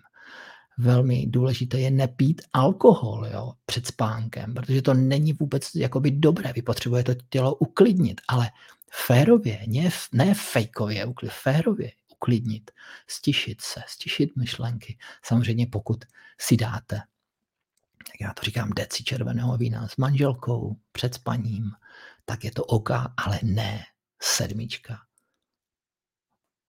Velmi 0.79 1.27
důležité 1.27 1.81
je 1.81 1.91
nepít 1.91 2.43
alkohol 2.53 3.27
jo, 3.33 3.53
před 3.67 3.87
spánkem, 3.87 4.55
protože 4.55 4.83
to 4.83 4.95
není 4.95 5.33
vůbec 5.33 5.75
jakoby 5.75 6.11
dobré. 6.11 6.53
Vy 6.53 6.63
potřebujete 6.63 7.15
to 7.15 7.25
tělo 7.29 7.55
uklidnit, 7.55 8.21
ale 8.29 8.51
férově, 8.93 9.65
ne, 9.67 9.91
ne 10.13 10.35
fejkově, 10.35 11.07
férově 11.29 11.91
uklidnit, 12.25 12.71
stišit 13.07 13.61
se, 13.61 13.83
stišit 13.87 14.37
myšlenky. 14.37 14.99
Samozřejmě 15.25 15.67
pokud 15.67 16.05
si 16.41 16.57
dáte, 16.57 16.95
jak 18.09 18.21
já 18.21 18.35
to 18.35 18.43
říkám, 18.43 18.71
deci 18.71 19.05
červeného 19.05 19.57
vína 19.57 19.89
s 19.89 19.97
manželkou 19.97 20.77
před 20.93 21.15
spaním, 21.15 21.73
tak 22.25 22.45
je 22.45 22.51
to 22.51 22.65
oka, 22.65 23.15
ale 23.17 23.39
ne 23.43 23.85
sedmička. 24.23 25.07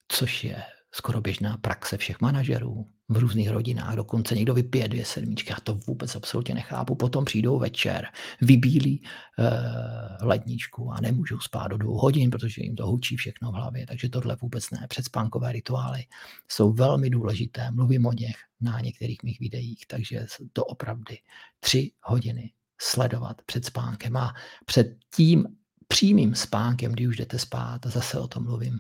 Což 0.08 0.44
je 0.44 0.64
skoro 0.96 1.22
běžná 1.22 1.58
praxe 1.58 1.98
všech 1.98 2.22
manažerů 2.22 2.86
v 3.10 3.18
různých 3.18 3.50
rodinách. 3.50 3.96
Dokonce 3.96 4.36
někdo 4.36 4.54
vypije 4.54 4.88
dvě 4.88 5.06
sedmičky. 5.06 5.54
Já 5.54 5.58
to 5.64 5.76
vůbec 5.76 6.16
absolutně 6.16 6.56
nechápu. 6.56 6.96
Potom 6.96 7.26
přijdou 7.26 7.60
večer, 7.60 8.08
vybílí 8.42 9.02
uh, 9.02 10.28
ledničku 10.28 10.92
a 10.92 11.02
nemůžou 11.02 11.40
spát 11.40 11.68
do 11.68 11.78
dvou 11.78 11.98
hodin, 11.98 12.30
protože 12.32 12.64
jim 12.64 12.76
to 12.76 12.88
hučí 12.88 13.16
všechno 13.16 13.52
v 13.52 13.56
hlavě. 13.56 13.86
Takže 13.88 14.10
tohle 14.10 14.38
vůbec 14.42 14.72
ne. 14.72 14.86
Předspánkové 14.90 15.52
rituály 15.52 16.04
jsou 16.52 16.74
velmi 16.74 17.10
důležité. 17.10 17.72
Mluvím 17.72 18.06
o 18.06 18.14
nich 18.14 18.36
na 18.62 18.80
některých 18.80 19.24
mých 19.24 19.40
videích, 19.40 19.86
takže 19.88 20.26
to 20.54 20.66
opravdu 20.66 21.16
tři 21.60 21.92
hodiny 22.02 22.52
sledovat 22.82 23.42
před 23.46 23.66
spánkem. 23.66 24.18
A 24.18 24.34
před 24.66 24.88
tím 25.16 25.46
přímým 25.88 26.36
spánkem, 26.36 26.92
kdy 26.92 27.08
už 27.08 27.18
jdete 27.18 27.40
spát, 27.40 27.86
a 27.86 27.90
zase 27.90 28.20
o 28.20 28.28
tom 28.28 28.44
mluvím 28.44 28.80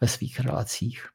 ve 0.00 0.08
svých 0.08 0.40
relacích, 0.40 1.13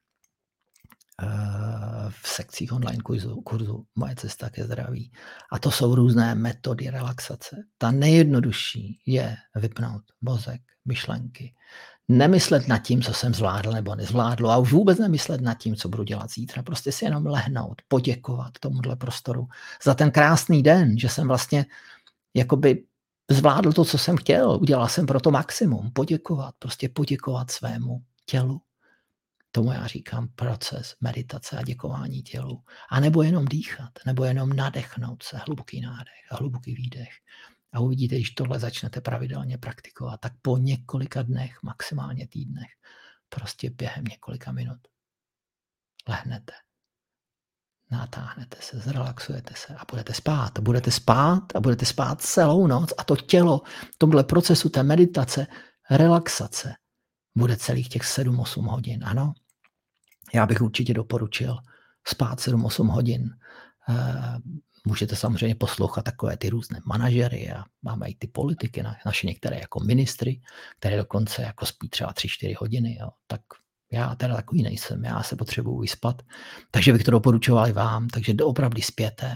v 2.10 2.27
sekcích 2.27 2.73
online 2.73 3.03
kurzu, 3.03 3.41
kurzu 3.41 3.86
Moje 3.95 4.15
cesta 4.15 4.49
ke 4.49 4.63
zdraví. 4.63 5.12
A 5.51 5.60
to 5.60 5.71
jsou 5.71 5.95
různé 5.95 6.36
metody 6.36 6.89
relaxace. 6.89 7.55
Ta 7.77 7.91
nejjednodušší 7.91 8.99
je 9.05 9.36
vypnout 9.55 10.03
mozek, 10.21 10.62
myšlenky, 10.86 11.53
nemyslet 12.08 12.67
nad 12.67 12.77
tím, 12.77 13.01
co 13.01 13.13
jsem 13.13 13.34
zvládl 13.34 13.71
nebo 13.71 13.95
nezvládl 13.95 14.51
a 14.51 14.58
už 14.58 14.71
vůbec 14.71 14.99
nemyslet 14.99 15.41
nad 15.41 15.53
tím, 15.53 15.75
co 15.75 15.89
budu 15.89 16.03
dělat 16.03 16.32
zítra. 16.32 16.63
Prostě 16.63 16.91
si 16.91 17.05
jenom 17.05 17.25
lehnout, 17.25 17.82
poděkovat 17.88 18.51
tomuhle 18.60 18.95
prostoru 18.95 19.47
za 19.84 19.93
ten 19.93 20.12
krásný 20.12 20.63
den, 20.63 20.99
že 20.99 21.10
jsem 21.10 21.27
vlastně 21.27 21.65
jakoby 22.34 22.84
zvládl 23.32 23.73
to, 23.73 23.86
co 23.86 23.97
jsem 23.97 24.17
chtěl, 24.17 24.60
udělal 24.62 24.88
jsem 24.88 25.05
pro 25.05 25.19
to 25.19 25.32
maximum, 25.32 25.91
poděkovat, 25.91 26.55
prostě 26.60 26.89
poděkovat 26.89 27.51
svému 27.51 28.01
tělu. 28.25 28.62
Tomu 29.52 29.72
já 29.72 29.88
říkám 29.88 30.28
proces 30.28 30.96
meditace 31.02 31.58
a 31.58 31.62
děkování 31.62 32.22
tělu. 32.22 32.64
A 32.90 33.00
nebo 33.00 33.24
jenom 33.24 33.46
dýchat, 33.46 33.92
nebo 34.06 34.24
jenom 34.24 34.54
nadechnout 34.54 35.24
se, 35.24 35.38
hluboký 35.38 35.82
nádech 35.82 36.32
a 36.32 36.36
hluboký 36.36 36.76
výdech. 36.76 37.12
A 37.74 37.80
uvidíte, 37.80 38.16
když 38.16 38.32
tohle 38.32 38.60
začnete 38.60 39.02
pravidelně 39.02 39.58
praktikovat, 39.58 40.20
tak 40.20 40.34
po 40.42 40.58
několika 40.58 41.22
dnech, 41.22 41.64
maximálně 41.64 42.28
týdnech, 42.28 42.70
prostě 43.30 43.70
během 43.70 44.06
několika 44.06 44.52
minut 44.52 44.80
lehnete, 46.08 46.54
natáhnete 47.92 48.58
se, 48.62 48.80
zrelaxujete 48.80 49.54
se 49.58 49.76
a 49.76 49.82
budete 49.92 50.14
spát. 50.14 50.58
A 50.58 50.62
budete 50.62 50.92
spát 50.92 51.56
a 51.56 51.60
budete 51.60 51.86
spát 51.86 52.22
celou 52.22 52.68
noc 52.68 52.94
a 52.98 53.04
to 53.04 53.16
tělo 53.16 53.62
v 53.94 53.98
tomhle 53.98 54.24
procesu 54.24 54.70
té 54.70 54.84
meditace, 54.84 55.48
relaxace, 55.90 56.74
bude 57.38 57.58
celých 57.58 57.90
těch 57.90 58.02
7-8 58.02 58.70
hodin. 58.70 59.04
Ano, 59.06 59.34
já 60.34 60.46
bych 60.46 60.62
určitě 60.62 60.94
doporučil 60.94 61.58
spát 62.08 62.39
7-8 62.39 62.88
hodin. 62.88 63.30
Eh, 63.89 64.38
můžete 64.86 65.15
samozřejmě 65.15 65.56
poslouchat 65.56 66.02
takové 66.02 66.38
ty 66.38 66.50
různé 66.50 66.80
manažery 66.86 67.52
a 67.52 67.63
máme 67.82 68.10
i 68.10 68.15
ty 68.15 68.28
politiky, 68.28 68.84
naše 69.06 69.28
některé 69.28 69.60
jako 69.60 69.80
ministry, 69.80 70.42
které 70.80 70.98
dokonce 70.98 71.42
jako 71.42 71.65
spí 71.65 71.89
třeba 71.89 72.13
3-4 72.13 72.56
hodiny. 72.60 72.98
Jo. 73.02 73.10
Tak 73.28 73.42
já 73.92 74.15
teda 74.15 74.36
takový 74.36 74.63
nejsem, 74.63 75.04
já 75.06 75.24
se 75.24 75.36
potřebuji 75.36 75.80
vyspat, 75.80 76.22
takže 76.72 76.94
bych 76.94 77.04
to 77.04 77.12
doporučoval 77.12 77.68
i 77.68 77.72
vám, 77.72 78.08
takže 78.08 78.34
doopravdy 78.34 78.82
spěte 78.82 79.36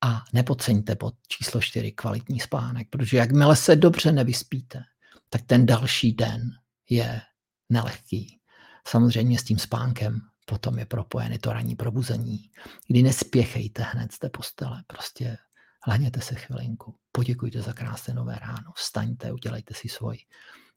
a 0.00 0.24
nepodceňte 0.32 0.96
pod 0.96 1.14
číslo 1.28 1.60
4 1.60 1.92
kvalitní 1.92 2.40
spánek, 2.40 2.88
protože 2.90 3.16
jakmile 3.16 3.56
se 3.56 3.76
dobře 3.76 4.12
nevyspíte, 4.12 4.82
tak 5.28 5.42
ten 5.42 5.66
další 5.66 6.12
den 6.12 6.50
je 6.90 7.20
nelehký. 7.68 8.38
Samozřejmě 8.86 9.38
s 9.38 9.44
tím 9.44 9.58
spánkem 9.58 10.20
potom 10.46 10.78
je 10.78 10.86
propojené 10.86 11.38
to 11.38 11.52
ranní 11.52 11.76
probuzení, 11.76 12.50
kdy 12.88 13.02
nespěchejte 13.02 13.82
hned 13.82 14.12
z 14.12 14.18
té 14.18 14.28
postele, 14.28 14.84
prostě 14.86 15.38
hleněte 15.86 16.20
se 16.20 16.34
chvilinku, 16.34 16.96
poděkujte 17.12 17.62
za 17.62 17.72
krásné 17.72 18.14
nové 18.14 18.38
ráno, 18.38 18.72
vstaňte, 18.76 19.32
udělejte 19.32 19.74
si 19.74 19.88
svoji 19.88 20.18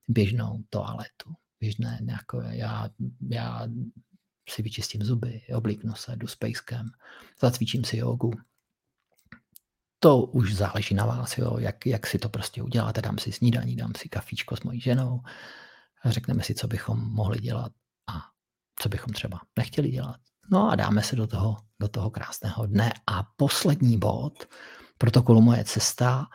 běžnou 0.08 0.64
toaletu, 0.70 1.34
běžné 1.60 2.00
nějaké, 2.02 2.38
já, 2.50 2.90
já 3.30 3.68
si 4.50 4.62
vyčistím 4.62 5.04
zuby, 5.04 5.42
oblíknu 5.56 5.94
se, 5.94 6.16
jdu 6.16 6.28
s 6.28 6.36
pejskem, 6.36 6.90
zacvičím 7.42 7.84
si 7.84 7.98
jogu. 7.98 8.32
To 10.00 10.18
už 10.22 10.54
záleží 10.54 10.96
na 10.96 11.06
vás, 11.06 11.38
jo, 11.38 11.58
jak, 11.58 11.86
jak 11.86 12.08
si 12.08 12.20
to 12.20 12.30
prostě 12.30 12.64
uděláte. 12.64 13.02
Dám 13.02 13.18
si 13.18 13.32
snídaní, 13.32 13.76
dám 13.76 13.94
si 13.98 14.10
kafíčko 14.10 14.56
s 14.56 14.64
mojí 14.64 14.82
ženou, 14.82 15.22
řekneme 16.06 16.44
si, 16.44 16.56
co 16.56 16.68
bychom 16.68 17.00
mohli 17.00 17.40
dělat 17.40 17.72
co 18.82 18.90
bychom 18.90 19.14
třeba 19.14 19.40
nechtěli 19.58 19.90
dělat. 19.90 20.16
No 20.52 20.70
a 20.70 20.76
dáme 20.76 21.04
se 21.04 21.16
do 21.16 21.28
toho, 21.28 21.58
do 21.82 21.88
toho 21.88 22.10
krásného 22.10 22.66
dne. 22.66 22.94
A 23.08 23.24
poslední 23.38 23.98
bod 23.98 24.48
protokolu 24.98 25.42
Moje 25.42 25.64
cesta, 25.64 26.28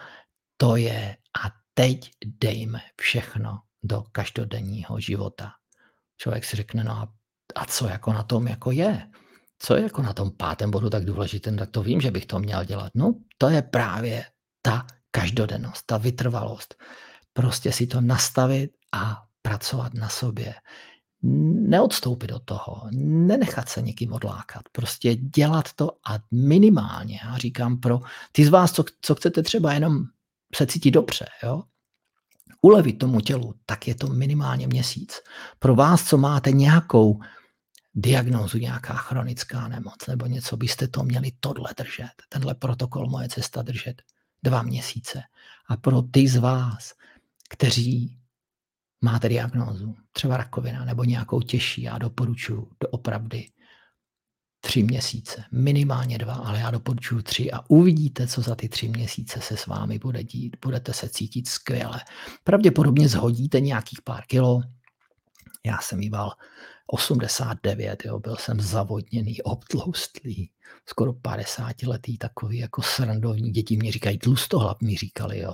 to 0.57 0.77
je 0.77 1.17
a 1.45 1.51
teď 1.75 2.11
dejme 2.25 2.81
všechno 3.01 3.61
do 3.83 4.03
každodenního 4.13 5.01
života. 5.01 5.53
Člověk 6.17 6.45
si 6.45 6.57
řekne, 6.57 6.85
no 6.85 6.93
a, 6.93 7.09
a 7.55 7.65
co 7.65 7.89
jako 7.89 8.13
na 8.13 8.23
tom 8.23 8.47
jako 8.47 8.71
je? 8.71 9.11
Co 9.59 9.77
je 9.77 9.83
jako 9.83 10.03
na 10.03 10.13
tom 10.13 10.31
pátém 10.37 10.71
bodu 10.71 10.91
tak 10.91 11.05
důležitým, 11.05 11.57
tak 11.57 11.71
to 11.71 11.83
vím, 11.83 12.01
že 12.01 12.11
bych 12.11 12.27
to 12.27 12.39
měl 12.39 12.65
dělat. 12.65 12.93
No, 12.95 13.15
to 13.39 13.49
je 13.49 13.63
právě 13.63 14.25
ta 14.63 14.87
každodennost, 15.11 15.87
ta 15.87 15.99
vytrvalost. 15.99 16.75
Prostě 17.33 17.73
si 17.73 17.87
to 17.87 18.01
nastavit 18.01 18.71
a 18.93 19.23
pracovat 19.43 19.95
na 19.95 20.09
sobě. 20.09 20.55
Neodstoupit 21.69 22.31
do 22.31 22.39
toho, 22.39 22.83
nenechat 22.93 23.69
se 23.69 23.83
někým 23.83 24.13
odlákat, 24.13 24.63
prostě 24.73 25.15
dělat 25.15 25.73
to 25.73 25.91
a 26.07 26.19
minimálně, 26.31 27.21
já 27.25 27.39
říkám 27.39 27.81
pro 27.81 28.01
ty 28.33 28.47
z 28.47 28.49
vás, 28.49 28.73
co, 28.73 28.85
co 29.01 29.15
chcete 29.15 29.43
třeba 29.43 29.73
jenom 29.73 30.05
se 30.55 30.67
cítit 30.67 30.91
dobře, 30.91 31.27
jo? 31.43 31.63
ulevit 32.63 32.99
tomu 32.99 33.21
tělu, 33.21 33.55
tak 33.67 33.89
je 33.89 33.95
to 33.95 34.07
minimálně 34.07 34.67
měsíc. 34.67 35.21
Pro 35.59 35.75
vás, 35.75 36.09
co 36.09 36.19
máte 36.19 36.53
nějakou 36.53 37.21
diagnózu, 37.95 38.59
nějaká 38.59 38.95
chronická 38.95 39.69
nemoc 39.69 40.07
nebo 40.09 40.27
něco, 40.27 40.57
byste 40.57 40.89
to 40.89 41.03
měli 41.03 41.33
tohle 41.41 41.71
držet, 41.77 42.13
tenhle 42.29 42.55
protokol 42.55 43.07
moje 43.07 43.29
cesta 43.29 43.63
držet 43.63 44.03
dva 44.43 44.63
měsíce. 44.63 45.23
A 45.69 45.77
pro 45.77 46.03
ty 46.03 46.29
z 46.29 46.37
vás, 46.37 46.93
kteří 47.51 48.19
máte 49.05 49.29
diagnózu, 49.29 49.97
třeba 50.13 50.37
rakovina 50.37 50.85
nebo 50.85 51.05
nějakou 51.05 51.41
těžší, 51.41 51.83
já 51.83 51.99
doporučuji 51.99 52.69
doopravdy 52.81 53.49
tři 54.61 54.83
měsíce, 54.83 55.45
minimálně 55.53 56.19
dva, 56.19 56.35
ale 56.35 56.59
já 56.61 56.71
doporučuji 56.71 57.23
tři 57.23 57.53
a 57.53 57.61
uvidíte, 57.69 58.27
co 58.27 58.43
za 58.43 58.55
ty 58.55 58.69
tři 58.69 58.89
měsíce 58.89 59.41
se 59.41 59.57
s 59.57 59.67
vámi 59.67 59.99
bude 59.99 60.25
dít. 60.25 60.57
Budete 60.65 60.93
se 60.93 61.09
cítit 61.09 61.49
skvěle. 61.49 62.01
Pravděpodobně 62.45 63.09
zhodíte 63.09 63.61
nějakých 63.61 64.03
pár 64.03 64.23
kilo. 64.27 64.61
Já 65.67 65.79
jsem 65.79 66.01
býval 66.01 66.33
89, 66.87 68.05
jo, 68.05 68.19
byl 68.19 68.37
jsem 68.37 68.61
zavodněný, 68.61 69.43
obtloustlý, 69.43 70.51
skoro 70.87 71.13
50 71.13 71.83
letý, 71.83 72.19
takový 72.19 72.59
jako 72.59 72.83
srandovní. 72.83 73.51
Děti 73.51 73.77
mě 73.77 73.93
říkají 73.93 74.19
tlustohlap, 74.19 74.83
mi 74.83 74.97
říkali, 74.97 75.39
jo. 75.39 75.53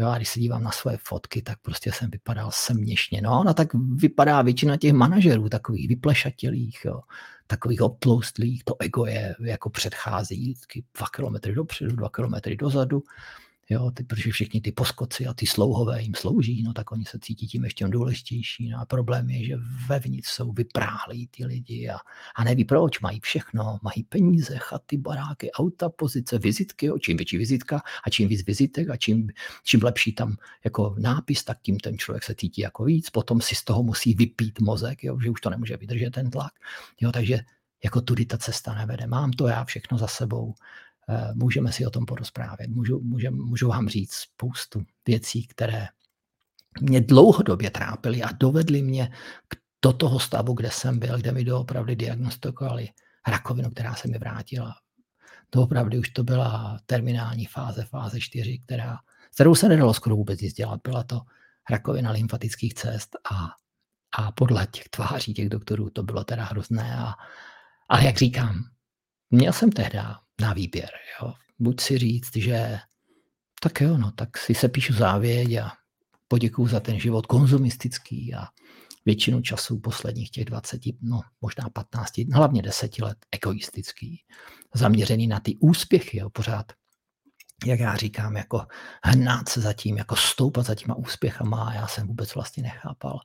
Jo, 0.00 0.08
a 0.08 0.16
když 0.16 0.28
se 0.28 0.40
dívám 0.40 0.62
na 0.62 0.70
svoje 0.70 0.98
fotky, 1.00 1.42
tak 1.42 1.58
prostě 1.62 1.92
jsem 1.92 2.10
vypadal 2.10 2.50
semněšně. 2.50 3.22
No, 3.22 3.44
no 3.44 3.54
tak 3.54 3.68
vypadá 3.74 4.42
většina 4.42 4.76
těch 4.76 4.92
manažerů, 4.92 5.48
takových 5.48 5.88
vyplešatělých, 5.88 6.84
jo 6.84 7.00
takových 7.46 7.82
obtloustlých, 7.82 8.64
to 8.64 8.76
ego 8.80 9.06
je 9.06 9.34
jako 9.40 9.70
předchází 9.70 10.54
dva 10.98 11.06
kilometry 11.14 11.54
dopředu, 11.54 11.96
dva 11.96 12.08
kilometry 12.08 12.56
dozadu, 12.56 13.02
jo, 13.70 13.90
ty, 13.90 14.04
protože 14.04 14.30
všichni 14.30 14.60
ty 14.60 14.72
poskoci 14.72 15.26
a 15.26 15.34
ty 15.34 15.46
slouhové 15.46 16.02
jim 16.02 16.14
slouží, 16.14 16.62
no 16.62 16.72
tak 16.72 16.92
oni 16.92 17.04
se 17.04 17.18
cítí 17.18 17.46
tím 17.46 17.64
ještě 17.64 17.88
důležitější. 17.88 18.68
No 18.68 18.80
a 18.80 18.84
problém 18.84 19.30
je, 19.30 19.44
že 19.44 19.56
vevnitř 19.88 20.28
jsou 20.28 20.52
vypráhlí 20.52 21.26
ty 21.26 21.44
lidi 21.44 21.88
a, 21.88 21.96
a 22.36 22.44
neví 22.44 22.64
proč, 22.64 23.00
mají 23.00 23.20
všechno, 23.20 23.78
mají 23.82 24.02
peníze, 24.08 24.58
chaty, 24.58 24.96
baráky, 24.96 25.52
auta, 25.52 25.88
pozice, 25.88 26.38
vizitky, 26.38 26.86
jo, 26.86 26.98
čím 26.98 27.16
větší 27.16 27.38
vizitka 27.38 27.82
a 28.06 28.10
čím 28.10 28.28
víc 28.28 28.46
vizitek 28.46 28.90
a 28.90 28.96
čím, 28.96 29.30
čím 29.64 29.80
lepší 29.82 30.12
tam 30.12 30.36
jako 30.64 30.94
nápis, 30.98 31.44
tak 31.44 31.62
tím 31.62 31.78
ten 31.78 31.98
člověk 31.98 32.24
se 32.24 32.34
cítí 32.34 32.60
jako 32.60 32.84
víc, 32.84 33.10
potom 33.10 33.40
si 33.40 33.54
z 33.54 33.64
toho 33.64 33.82
musí 33.82 34.14
vypít 34.14 34.60
mozek, 34.60 35.04
jo, 35.04 35.20
že 35.20 35.30
už 35.30 35.40
to 35.40 35.50
nemůže 35.50 35.76
vydržet 35.76 36.10
ten 36.10 36.30
tlak. 36.30 36.52
Jo, 37.00 37.12
takže 37.12 37.40
jako 37.84 38.00
tudy 38.00 38.26
ta 38.26 38.38
cesta 38.38 38.74
nevede. 38.74 39.06
Mám 39.06 39.30
to 39.30 39.46
já 39.46 39.64
všechno 39.64 39.98
za 39.98 40.06
sebou 40.06 40.54
můžeme 41.34 41.72
si 41.72 41.86
o 41.86 41.90
tom 41.90 42.06
porozprávět. 42.06 42.70
Můžu, 42.70 43.00
můžem, 43.00 43.34
můžu 43.34 43.68
vám 43.68 43.88
říct 43.88 44.14
spoustu 44.14 44.82
věcí, 45.06 45.46
které 45.46 45.88
mě 46.80 47.00
dlouhodobě 47.00 47.70
trápily 47.70 48.22
a 48.22 48.32
dovedly 48.32 48.82
mě 48.82 49.10
k, 49.48 49.56
do 49.82 49.92
toho 49.92 50.20
stavu, 50.20 50.52
kde 50.52 50.70
jsem 50.70 50.98
byl, 50.98 51.18
kde 51.18 51.32
mi 51.32 51.44
doopravdy 51.44 51.96
diagnostikovali 51.96 52.88
rakovinu, 53.28 53.70
která 53.70 53.94
se 53.94 54.08
mi 54.08 54.18
vrátila. 54.18 54.74
Doopravdy 55.52 55.98
už 55.98 56.08
to 56.08 56.24
byla 56.24 56.78
terminální 56.86 57.46
fáze, 57.46 57.84
fáze 57.84 58.20
4, 58.20 58.58
která, 58.58 58.98
kterou 59.34 59.54
se 59.54 59.68
nedalo 59.68 59.94
skoro 59.94 60.16
vůbec 60.16 60.40
nic 60.40 60.54
dělat. 60.54 60.80
Byla 60.84 61.02
to 61.04 61.20
rakovina 61.70 62.10
lymfatických 62.10 62.74
cest 62.74 63.16
a, 63.32 63.48
a 64.18 64.32
podle 64.32 64.66
těch 64.66 64.88
tváří 64.88 65.34
těch 65.34 65.48
doktorů 65.48 65.90
to 65.90 66.02
bylo 66.02 66.24
teda 66.24 66.44
hrozné. 66.44 66.96
A, 66.96 67.14
ale 67.88 68.04
jak 68.04 68.18
říkám, 68.18 68.64
měl 69.30 69.52
jsem 69.52 69.72
tehdy 69.72 69.98
na 70.40 70.52
výběr. 70.52 70.90
Jo. 71.20 71.32
Buď 71.58 71.80
si 71.80 71.98
říct, 71.98 72.36
že 72.36 72.78
tak 73.62 73.80
jo, 73.80 73.98
no, 73.98 74.12
tak 74.12 74.38
si 74.38 74.54
se 74.54 74.68
píšu 74.68 74.92
závěť 74.92 75.56
a 75.56 75.72
poděkuju 76.28 76.68
za 76.68 76.80
ten 76.80 77.00
život 77.00 77.26
konzumistický 77.26 78.34
a 78.34 78.44
většinu 79.04 79.40
času 79.40 79.78
posledních 79.78 80.30
těch 80.30 80.44
20, 80.44 80.80
no 81.02 81.20
možná 81.40 81.70
15, 81.72 82.18
hlavně 82.32 82.62
10 82.62 82.98
let 82.98 83.16
egoistický, 83.32 84.24
zaměřený 84.74 85.26
na 85.26 85.40
ty 85.40 85.56
úspěchy, 85.56 86.18
jo, 86.18 86.30
pořád 86.30 86.72
jak 87.66 87.80
já 87.80 87.96
říkám, 87.96 88.36
jako 88.36 88.66
hnát 89.04 89.48
se 89.48 89.60
zatím, 89.60 89.98
jako 89.98 90.16
stoupat 90.16 90.66
za 90.66 90.74
těma 90.74 90.94
úspěchama 90.94 91.64
a 91.64 91.74
já 91.74 91.86
jsem 91.86 92.06
vůbec 92.06 92.34
vlastně 92.34 92.62
nechápal 92.62 93.20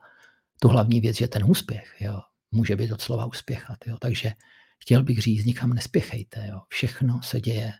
tu 0.61 0.67
hlavní 0.67 1.01
věc, 1.01 1.17
že 1.17 1.27
ten 1.27 1.51
úspěch 1.51 1.95
jo, 1.99 2.19
může 2.51 2.75
být 2.75 2.91
od 2.91 3.01
slova 3.01 3.25
uspěchat. 3.25 3.77
Jo. 3.87 3.97
Takže 4.01 4.31
chtěl 4.79 5.03
bych 5.03 5.21
říct, 5.21 5.45
nikam 5.45 5.73
nespěchejte. 5.73 6.47
Jo. 6.47 6.61
Všechno 6.67 7.21
se 7.21 7.41
děje 7.41 7.73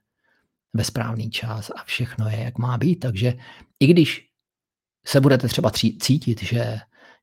ve 0.74 0.84
správný 0.84 1.30
čas 1.30 1.70
a 1.70 1.84
všechno 1.84 2.30
je, 2.30 2.40
jak 2.40 2.58
má 2.58 2.78
být. 2.78 2.96
Takže 2.96 3.34
i 3.80 3.88
když 3.88 4.30
se 5.06 5.22
budete 5.22 5.48
třeba 5.48 5.72
cítit, 6.02 6.44
že, 6.44 6.80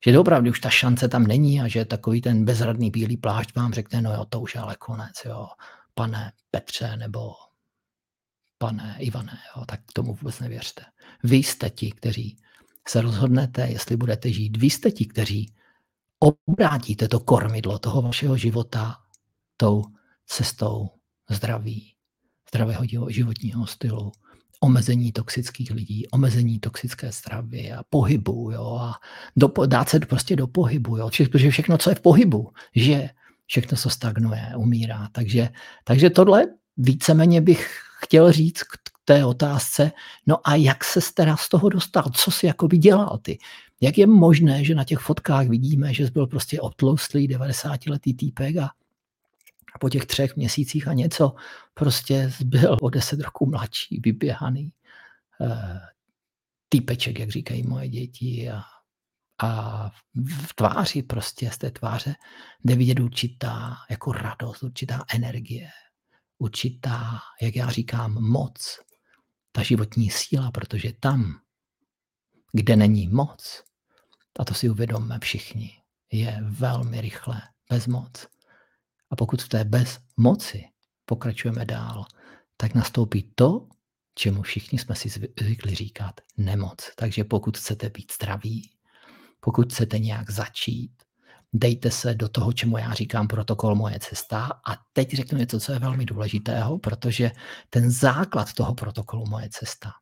že 0.06 0.18
opravdu 0.18 0.50
už 0.50 0.60
ta 0.60 0.70
šance 0.70 1.08
tam 1.08 1.26
není 1.26 1.60
a 1.60 1.68
že 1.68 1.84
takový 1.84 2.20
ten 2.20 2.44
bezradný 2.44 2.90
bílý 2.90 3.16
plášť 3.16 3.56
vám 3.56 3.72
řekne, 3.72 4.02
no 4.02 4.12
jo, 4.14 4.24
to 4.24 4.40
už 4.40 4.54
je 4.54 4.60
ale 4.60 4.76
konec, 4.76 5.14
jo, 5.24 5.46
pane 5.94 6.32
Petře 6.50 6.96
nebo 6.96 7.32
pane 8.58 8.96
Ivane, 8.98 9.38
jo, 9.56 9.64
tak 9.64 9.80
tomu 9.92 10.14
vůbec 10.14 10.40
nevěřte. 10.40 10.82
Vy 11.24 11.36
jste 11.36 11.70
ti, 11.70 11.92
kteří 11.92 12.38
se 12.88 13.00
rozhodnete, 13.00 13.68
jestli 13.68 13.96
budete 13.96 14.32
žít. 14.32 14.56
Vy 14.56 14.70
jste 14.70 14.90
ti, 14.90 15.06
kteří 15.06 15.54
obrátíte 16.18 17.08
to 17.08 17.20
kormidlo 17.20 17.78
toho 17.78 18.02
vašeho 18.02 18.36
života 18.36 18.96
tou 19.56 19.84
cestou 20.26 20.88
zdraví, 21.30 21.92
zdravého 22.50 22.84
životního 23.08 23.66
stylu, 23.66 24.12
omezení 24.60 25.12
toxických 25.12 25.70
lidí, 25.70 26.08
omezení 26.08 26.60
toxické 26.60 27.12
stravy 27.12 27.72
a 27.72 27.82
pohybu, 27.90 28.50
jo, 28.50 28.78
a 28.80 28.94
do, 29.36 29.52
dát 29.66 29.88
se 29.88 30.00
prostě 30.00 30.36
do 30.36 30.46
pohybu, 30.46 30.96
jo, 30.96 31.10
protože 31.30 31.50
všechno, 31.50 31.78
co 31.78 31.90
je 31.90 31.96
v 31.96 32.00
pohybu, 32.00 32.52
že 32.74 33.10
všechno, 33.46 33.76
co 33.76 33.90
stagnuje, 33.90 34.52
umírá. 34.56 35.08
Takže, 35.12 35.48
takže 35.84 36.10
tohle 36.10 36.46
víceméně 36.76 37.40
bych 37.40 37.80
chtěl 38.02 38.32
říct 38.32 38.62
k 38.62 38.78
té 39.04 39.24
otázce, 39.24 39.92
no 40.26 40.48
a 40.48 40.54
jak 40.54 40.84
se 40.84 41.00
teda 41.14 41.36
z 41.36 41.48
toho 41.48 41.68
dostal, 41.68 42.04
co 42.14 42.30
si 42.30 42.46
jakoby 42.46 42.78
dělal 42.78 43.18
ty. 43.22 43.38
Jak 43.80 43.98
je 43.98 44.06
možné, 44.06 44.64
že 44.64 44.74
na 44.74 44.84
těch 44.84 44.98
fotkách 44.98 45.48
vidíme, 45.48 45.94
že 45.94 46.10
byl 46.10 46.26
prostě 46.26 46.60
obtloustlý 46.60 47.28
90-letý 47.28 48.14
týpek 48.14 48.56
a 48.56 48.70
a 49.76 49.78
po 49.78 49.88
těch 49.88 50.06
třech 50.06 50.36
měsících 50.36 50.88
a 50.88 50.92
něco 50.92 51.34
prostě 51.74 52.32
byl 52.44 52.76
o 52.80 52.90
deset 52.90 53.20
roků 53.20 53.46
mladší, 53.46 54.00
vyběhaný 54.04 54.72
uh, 55.40 55.78
týpeček, 56.68 57.18
jak 57.18 57.30
říkají 57.30 57.62
moje 57.62 57.88
děti 57.88 58.50
a, 58.50 58.62
a 59.42 59.90
v 60.46 60.54
tváři 60.54 61.02
prostě 61.02 61.50
z 61.50 61.58
té 61.58 61.70
tváře 61.70 62.14
jde 62.64 62.76
vidět 62.76 63.00
určitá 63.00 63.76
jako 63.90 64.12
radost, 64.12 64.62
určitá 64.62 65.04
energie, 65.14 65.68
určitá, 66.38 67.18
jak 67.42 67.56
já 67.56 67.70
říkám, 67.70 68.12
moc, 68.22 68.80
ta 69.52 69.62
životní 69.62 70.10
síla, 70.10 70.50
protože 70.50 70.92
tam, 71.00 71.40
kde 72.52 72.76
není 72.76 73.08
moc, 73.08 73.64
a 74.38 74.44
to 74.44 74.54
si 74.54 74.70
uvědomme 74.70 75.18
všichni, 75.22 75.70
je 76.12 76.38
velmi 76.42 77.00
rychle 77.00 77.42
bezmoc. 77.70 78.26
A 79.10 79.16
pokud 79.16 79.42
v 79.42 79.48
té 79.48 79.64
bezmoci 79.64 80.64
pokračujeme 81.04 81.64
dál, 81.64 82.04
tak 82.56 82.74
nastoupí 82.74 83.32
to, 83.34 83.68
čemu 84.14 84.42
všichni 84.42 84.78
jsme 84.78 84.94
si 84.94 85.08
zvykli 85.40 85.74
říkat 85.74 86.20
nemoc. 86.36 86.90
Takže 86.96 87.24
pokud 87.24 87.58
chcete 87.58 87.90
být 87.90 88.12
zdraví, 88.12 88.70
pokud 89.40 89.72
chcete 89.72 89.98
nějak 89.98 90.30
začít, 90.30 90.92
dejte 91.52 91.90
se 91.90 92.14
do 92.14 92.28
toho, 92.28 92.52
čemu 92.52 92.78
já 92.78 92.94
říkám 92.94 93.28
protokol 93.28 93.74
moje 93.74 93.98
cesta. 94.00 94.60
A 94.68 94.76
teď 94.92 95.14
řeknu 95.14 95.38
něco, 95.38 95.60
co 95.60 95.72
je 95.72 95.78
velmi 95.78 96.04
důležitého, 96.04 96.78
protože 96.78 97.30
ten 97.70 97.90
základ 97.90 98.52
toho 98.52 98.74
protokolu 98.74 99.26
moje 99.26 99.48
cesta 99.50 99.92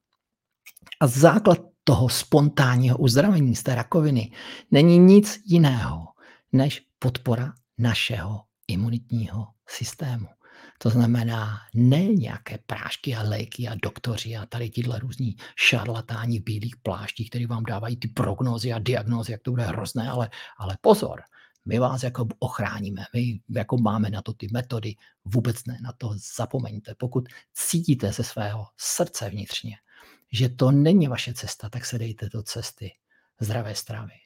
a 1.00 1.06
základ 1.06 1.58
toho 1.84 2.08
spontánního 2.08 2.98
uzdravení 2.98 3.56
z 3.56 3.62
té 3.62 3.74
rakoviny 3.74 4.32
není 4.70 4.98
nic 4.98 5.40
jiného 5.46 6.06
než 6.52 6.82
podpora 6.98 7.52
našeho 7.78 8.40
imunitního 8.68 9.46
systému. 9.68 10.26
To 10.78 10.90
znamená 10.90 11.60
ne 11.74 12.04
nějaké 12.04 12.58
prášky 12.66 13.14
a 13.14 13.22
léky 13.22 13.68
a 13.68 13.74
doktoři 13.82 14.36
a 14.36 14.46
tady 14.46 14.70
tyhle 14.70 14.98
různí 14.98 15.36
šarlatáni 15.56 16.40
v 16.40 16.44
bílých 16.44 16.76
pláštích, 16.76 17.30
kteří 17.30 17.46
vám 17.46 17.64
dávají 17.64 17.96
ty 17.96 18.08
prognózy 18.08 18.72
a 18.72 18.78
diagnózy, 18.78 19.32
jak 19.32 19.42
to 19.42 19.50
bude 19.50 19.64
hrozné, 19.64 20.08
ale, 20.08 20.30
ale 20.58 20.76
pozor, 20.80 21.22
my 21.64 21.78
vás 21.78 22.02
jako 22.02 22.26
ochráníme, 22.38 23.04
my 23.14 23.40
jako 23.48 23.78
máme 23.78 24.10
na 24.10 24.22
to 24.22 24.32
ty 24.32 24.48
metody, 24.52 24.94
vůbec 25.24 25.64
ne, 25.64 25.78
na 25.82 25.92
to 25.92 26.14
zapomeňte. 26.36 26.94
Pokud 26.94 27.28
cítíte 27.54 28.12
ze 28.12 28.24
svého 28.24 28.66
srdce 28.76 29.30
vnitřně, 29.30 29.76
že 30.32 30.48
to 30.48 30.70
není 30.70 31.08
vaše 31.08 31.34
cesta, 31.34 31.68
tak 31.68 31.84
se 31.84 31.98
dejte 31.98 32.28
do 32.28 32.42
cesty 32.42 32.92
zdravé 33.40 33.74
stravy 33.74 34.23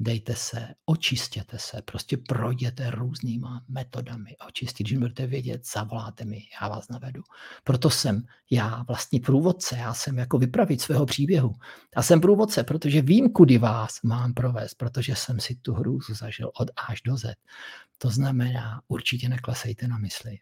dejte 0.00 0.36
se, 0.36 0.68
očistěte 0.84 1.58
se, 1.58 1.82
prostě 1.82 2.16
projděte 2.16 2.90
různýma 2.90 3.64
metodami 3.68 4.36
očistit. 4.48 4.86
Když 4.86 4.98
budete 4.98 5.26
vědět, 5.26 5.66
zavoláte 5.74 6.24
mi, 6.24 6.42
já 6.60 6.68
vás 6.68 6.88
navedu. 6.88 7.22
Proto 7.64 7.90
jsem 7.90 8.22
já 8.50 8.82
vlastní 8.88 9.20
průvodce, 9.20 9.76
já 9.76 9.94
jsem 9.94 10.18
jako 10.18 10.38
vypravit 10.38 10.80
svého 10.80 11.06
příběhu. 11.06 11.54
Já 11.96 12.02
jsem 12.02 12.20
průvodce, 12.20 12.64
protože 12.64 13.02
vím, 13.02 13.32
kudy 13.32 13.58
vás 13.58 14.02
mám 14.02 14.34
provést, 14.34 14.74
protože 14.74 15.16
jsem 15.16 15.40
si 15.40 15.54
tu 15.54 15.74
hrůzu 15.74 16.14
zažil 16.14 16.50
od 16.60 16.70
až 16.88 17.02
do 17.02 17.16
Z. 17.16 17.34
To 17.98 18.10
znamená, 18.10 18.82
určitě 18.88 19.28
neklesejte 19.28 19.88
na 19.88 19.98
mysli. 19.98 20.38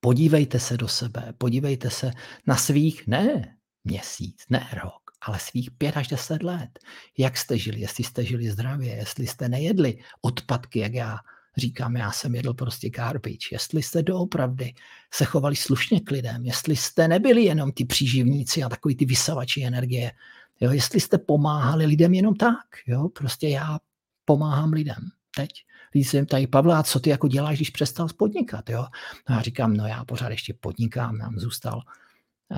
Podívejte 0.00 0.58
se 0.60 0.76
do 0.76 0.88
sebe, 0.88 1.32
podívejte 1.38 1.90
se 1.90 2.10
na 2.46 2.56
svých, 2.56 3.06
ne 3.06 3.56
měsíc, 3.84 4.44
ne 4.50 4.68
rok, 4.82 5.07
ale 5.20 5.38
svých 5.38 5.70
pět 5.70 5.96
až 5.96 6.08
deset 6.08 6.42
let. 6.42 6.78
Jak 7.18 7.36
jste 7.36 7.58
žili, 7.58 7.80
jestli 7.80 8.04
jste 8.04 8.24
žili 8.24 8.50
zdravě, 8.50 8.96
jestli 8.96 9.26
jste 9.26 9.48
nejedli 9.48 9.98
odpadky, 10.20 10.78
jak 10.78 10.94
já 10.94 11.18
říkám, 11.56 11.96
já 11.96 12.12
jsem 12.12 12.34
jedl 12.34 12.54
prostě 12.54 12.90
garbage, 12.90 13.48
jestli 13.52 13.82
jste 13.82 14.02
doopravdy 14.02 14.74
se 15.14 15.24
chovali 15.24 15.56
slušně 15.56 16.00
k 16.00 16.10
lidem, 16.10 16.44
jestli 16.46 16.76
jste 16.76 17.08
nebyli 17.08 17.44
jenom 17.44 17.72
ty 17.72 17.84
příživníci 17.84 18.62
a 18.62 18.68
takový 18.68 18.96
ty 18.96 19.04
vysavači 19.04 19.64
energie, 19.64 20.12
jo, 20.60 20.70
jestli 20.70 21.00
jste 21.00 21.18
pomáhali 21.18 21.86
lidem 21.86 22.14
jenom 22.14 22.34
tak, 22.34 22.66
jo, 22.86 23.08
prostě 23.08 23.48
já 23.48 23.78
pomáhám 24.24 24.72
lidem 24.72 25.10
teď. 25.34 25.50
Když 25.92 26.08
jsem 26.08 26.26
tady, 26.26 26.46
Pavla, 26.46 26.82
co 26.82 27.00
ty 27.00 27.10
jako 27.10 27.28
děláš, 27.28 27.56
když 27.56 27.70
přestal 27.70 28.08
podnikat, 28.18 28.70
jo? 28.70 28.86
No 29.28 29.36
já 29.36 29.42
říkám, 29.42 29.76
no 29.76 29.86
já 29.86 30.04
pořád 30.04 30.28
ještě 30.28 30.54
podnikám, 30.54 31.18
nám 31.18 31.38
zůstal 31.38 31.82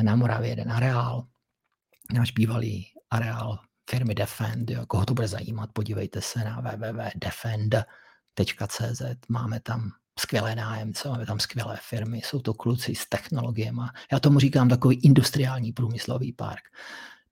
na 0.02 0.16
Moravě 0.16 0.48
jeden 0.48 0.72
areál, 0.72 1.26
náš 2.12 2.30
bývalý 2.30 2.86
areál 3.10 3.58
firmy 3.90 4.14
Defend. 4.14 4.70
Jo. 4.70 4.86
Koho 4.86 5.06
to 5.06 5.14
bude 5.14 5.28
zajímat, 5.28 5.70
podívejte 5.72 6.20
se 6.20 6.44
na 6.44 6.60
www.defend.cz. 6.60 7.82
Máme 9.28 9.60
tam 9.60 9.90
skvělé 10.18 10.54
nájemce, 10.54 11.08
máme 11.08 11.26
tam 11.26 11.40
skvělé 11.40 11.78
firmy, 11.82 12.18
jsou 12.18 12.40
to 12.40 12.54
kluci 12.54 12.94
s 12.94 13.08
technologiemi. 13.08 13.80
Já 14.12 14.20
tomu 14.20 14.38
říkám 14.38 14.68
takový 14.68 14.96
industriální 14.96 15.72
průmyslový 15.72 16.32
park. 16.32 16.62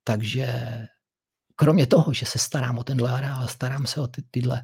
Takže 0.04 0.48
kromě 1.56 1.86
toho, 1.86 2.12
že 2.12 2.26
se 2.26 2.38
starám 2.38 2.78
o 2.78 2.84
tenhle 2.84 3.12
areál, 3.12 3.48
starám 3.48 3.86
se 3.86 4.00
o 4.00 4.06
ty, 4.06 4.22
tyhle 4.30 4.62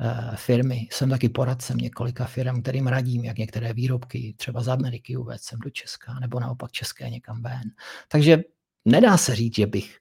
uh, 0.00 0.36
firmy, 0.36 0.88
jsem 0.92 1.10
taky 1.10 1.28
poradcem 1.28 1.78
několika 1.78 2.24
firm, 2.24 2.62
kterým 2.62 2.86
radím, 2.86 3.24
jak 3.24 3.38
některé 3.38 3.72
výrobky 3.72 4.34
třeba 4.38 4.62
z 4.62 4.68
Ameriky 4.68 5.16
uvést 5.16 5.44
sem 5.44 5.58
do 5.58 5.70
Česka, 5.70 6.18
nebo 6.20 6.40
naopak 6.40 6.70
české 6.70 7.10
někam 7.10 7.42
ven. 7.42 7.62
Takže 8.08 8.42
nedá 8.84 9.16
se 9.16 9.34
říct, 9.34 9.54
že 9.54 9.66
bych 9.66 9.98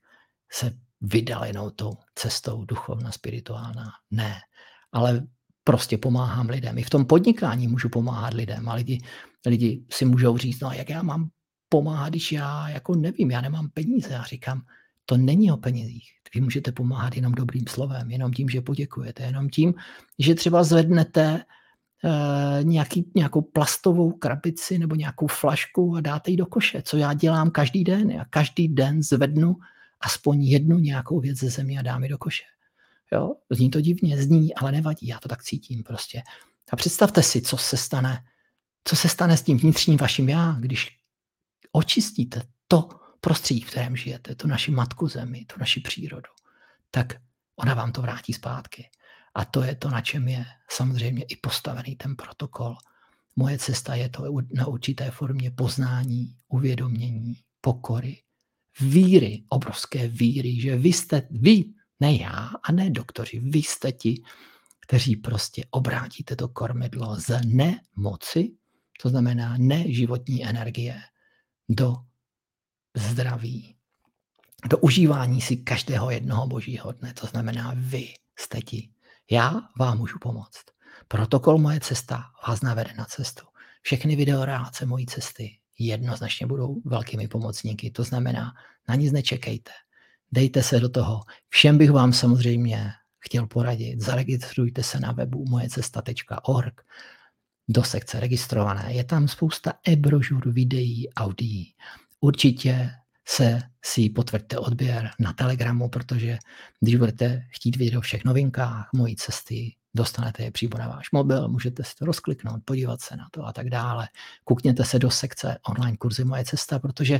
se 0.52 0.72
vydal 1.02 1.46
jenom 1.46 1.72
tou 1.72 1.94
cestou 2.16 2.66
duchovna, 2.66 3.12
spirituálna. 3.12 3.92
Ne. 4.12 4.36
Ale 4.92 5.28
prostě 5.64 5.98
pomáhám 5.98 6.50
lidem. 6.50 6.78
I 6.78 6.84
v 6.84 6.90
tom 6.90 7.06
podnikání 7.06 7.68
můžu 7.68 7.90
pomáhat 7.90 8.34
lidem. 8.34 8.70
A 8.70 8.74
lidi, 8.74 9.02
lidi 9.46 9.86
si 9.92 10.06
můžou 10.06 10.38
říct, 10.38 10.60
no 10.60 10.72
jak 10.72 10.90
já 10.90 11.04
mám 11.04 11.30
pomáhat, 11.70 12.10
když 12.10 12.32
já 12.32 12.70
jako 12.70 12.96
nevím, 12.96 13.32
já 13.32 13.42
nemám 13.42 13.70
peníze. 13.70 14.14
Já 14.14 14.24
říkám, 14.24 14.62
to 15.06 15.18
není 15.18 15.52
o 15.52 15.58
penězích. 15.58 16.10
Vy 16.36 16.42
můžete 16.42 16.72
pomáhat 16.72 17.16
jenom 17.16 17.32
dobrým 17.32 17.68
slovem, 17.68 18.12
jenom 18.12 18.34
tím, 18.34 18.50
že 18.50 18.62
poděkujete, 18.62 19.24
jenom 19.24 19.50
tím, 19.50 19.74
že 20.20 20.36
třeba 20.36 20.64
zvednete 20.64 21.44
nějaký, 22.64 23.12
nějakou 23.16 23.42
plastovou 23.42 24.12
krabici 24.12 24.80
nebo 24.80 24.96
nějakou 24.96 25.28
flašku 25.28 25.96
a 25.96 26.02
dáte 26.02 26.32
ji 26.32 26.38
do 26.38 26.46
koše, 26.46 26.82
co 26.82 26.98
já 26.98 27.14
dělám 27.14 27.52
každý 27.52 27.84
den. 27.84 28.12
Já 28.12 28.26
každý 28.26 28.68
den 28.68 29.04
zvednu 29.04 29.56
aspoň 30.02 30.44
jednu 30.44 30.80
nějakou 30.80 31.20
věc 31.20 31.38
ze 31.38 31.50
země 31.50 31.80
a 31.80 31.82
dám 31.82 32.04
ji 32.04 32.10
do 32.10 32.18
koše. 32.18 32.44
Jo? 33.12 33.36
Zní 33.50 33.70
to 33.70 33.82
divně, 33.82 34.24
zní, 34.24 34.56
ale 34.56 34.72
nevadí, 34.72 35.08
já 35.08 35.20
to 35.20 35.30
tak 35.30 35.44
cítím 35.44 35.84
prostě. 35.84 36.22
A 36.72 36.76
představte 36.76 37.24
si, 37.24 37.42
co 37.42 37.58
se 37.58 37.78
stane, 37.78 38.24
co 38.84 38.96
se 38.96 39.10
stane 39.10 39.38
s 39.38 39.42
tím 39.42 39.58
vnitřním 39.58 39.98
vaším 39.98 40.30
já, 40.30 40.58
když 40.60 40.98
očistíte 41.72 42.42
to 42.68 42.90
prostředí, 43.22 43.62
v 43.62 43.72
kterém 43.72 43.96
žijete, 43.96 44.36
tu 44.36 44.48
naši 44.48 44.72
matku 44.72 45.08
zemi, 45.08 45.46
tu 45.46 45.56
naši 45.60 45.80
přírodu, 45.80 46.30
tak 46.92 47.14
ona 47.56 47.74
vám 47.74 47.92
to 47.92 48.02
vrátí 48.02 48.34
zpátky. 48.34 48.90
A 49.36 49.46
to 49.46 49.64
je 49.64 49.76
to, 49.76 49.90
na 49.90 50.02
čem 50.02 50.28
je 50.28 50.46
samozřejmě 50.70 51.24
i 51.24 51.36
postavený 51.36 51.96
ten 51.96 52.16
protokol. 52.16 52.76
Moje 53.36 53.58
cesta 53.58 53.96
je 53.96 54.10
to 54.10 54.24
na 54.54 54.68
určité 54.68 55.12
formě 55.12 55.52
poznání, 55.52 56.36
uvědomění, 56.48 57.36
pokory, 57.62 58.18
víry, 58.80 59.44
obrovské 59.50 60.08
víry, 60.08 60.62
že 60.62 60.76
vy 60.76 60.94
jste, 60.94 61.28
vy, 61.32 61.64
ne 62.00 62.16
já 62.16 62.52
a 62.64 62.72
ne 62.72 62.90
doktoři, 62.90 63.40
vy 63.40 63.60
jste 63.60 63.92
ti, 63.92 64.24
kteří 64.80 65.16
prostě 65.16 65.66
obrátíte 65.70 66.36
to 66.36 66.48
kormidlo 66.48 67.16
z 67.20 67.42
nemoci, 67.46 68.52
to 69.02 69.10
znamená 69.10 69.58
neživotní 69.58 70.46
energie, 70.46 71.02
do 71.70 71.96
zdraví, 72.96 73.76
do 74.70 74.78
užívání 74.78 75.42
si 75.42 75.58
každého 75.58 76.12
jednoho 76.12 76.48
božího 76.48 76.92
dne. 76.92 77.14
To 77.14 77.28
znamená, 77.28 77.74
vy 77.76 78.14
jste 78.40 78.62
ti, 78.62 78.90
já 79.32 79.62
vám 79.80 79.98
můžu 79.98 80.20
pomoct. 80.20 80.64
Protokol 81.08 81.58
Moje 81.58 81.80
cesta 81.80 82.24
vás 82.48 82.62
navede 82.62 82.94
na 82.98 83.06
cestu. 83.06 83.46
Všechny 83.82 84.16
videoreláce 84.16 84.86
mojí 84.86 85.06
cesty 85.06 85.58
jednoznačně 85.80 86.48
budou 86.48 86.82
velkými 86.86 87.28
pomocníky. 87.28 87.92
To 87.92 88.04
znamená, 88.04 88.54
na 88.90 88.96
nic 88.96 89.12
nečekejte. 89.12 89.72
Dejte 90.32 90.64
se 90.64 90.80
do 90.80 90.90
toho. 90.90 91.22
Všem 91.50 91.78
bych 91.78 91.92
vám 91.92 92.14
samozřejmě 92.14 92.92
chtěl 93.20 93.48
poradit. 93.48 94.02
Zaregistrujte 94.02 94.84
se 94.84 95.00
na 95.00 95.12
webu 95.12 95.46
mojecesta.org 95.50 96.82
do 97.70 97.84
sekce 97.84 98.20
registrované. 98.20 98.94
Je 98.94 99.04
tam 99.04 99.28
spousta 99.28 99.74
e-brožur, 99.88 100.52
videí, 100.52 101.14
audií. 101.14 101.74
Určitě 102.20 102.92
se 103.28 103.62
si 103.86 104.10
potvrďte 104.10 104.58
odběr 104.58 105.12
na 105.20 105.34
Telegramu, 105.34 105.90
protože 105.90 106.38
když 106.80 106.96
budete 106.96 107.46
chtít 107.50 107.76
vidět 107.76 107.98
o 107.98 108.02
všech 108.02 108.26
novinkách 108.26 108.90
mojí 108.94 109.16
cesty, 109.16 109.76
dostanete 109.94 110.44
je 110.44 110.52
přímo 110.52 110.78
na 110.78 110.88
váš 110.88 111.12
mobil, 111.12 111.48
můžete 111.48 111.84
si 111.84 111.96
to 111.96 112.06
rozkliknout, 112.06 112.62
podívat 112.66 113.02
se 113.02 113.16
na 113.16 113.28
to 113.32 113.46
a 113.46 113.54
tak 113.54 113.70
dále. 113.70 114.08
Kukněte 114.44 114.86
se 114.86 115.00
do 115.00 115.12
sekce 115.12 115.58
online 115.70 115.98
kurzy 115.98 116.24
Moje 116.24 116.46
cesta, 116.46 116.80
protože 116.80 117.20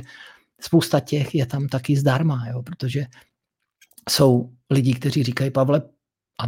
spousta 0.60 1.00
těch 1.00 1.34
je 1.34 1.46
tam 1.46 1.68
taky 1.68 1.96
zdarma, 1.96 2.48
jo, 2.48 2.62
protože 2.62 3.06
jsou 4.10 4.52
lidi, 4.70 4.94
kteří 4.94 5.22
říkají, 5.22 5.50
Pavle, 5.50 5.82
a 6.40 6.44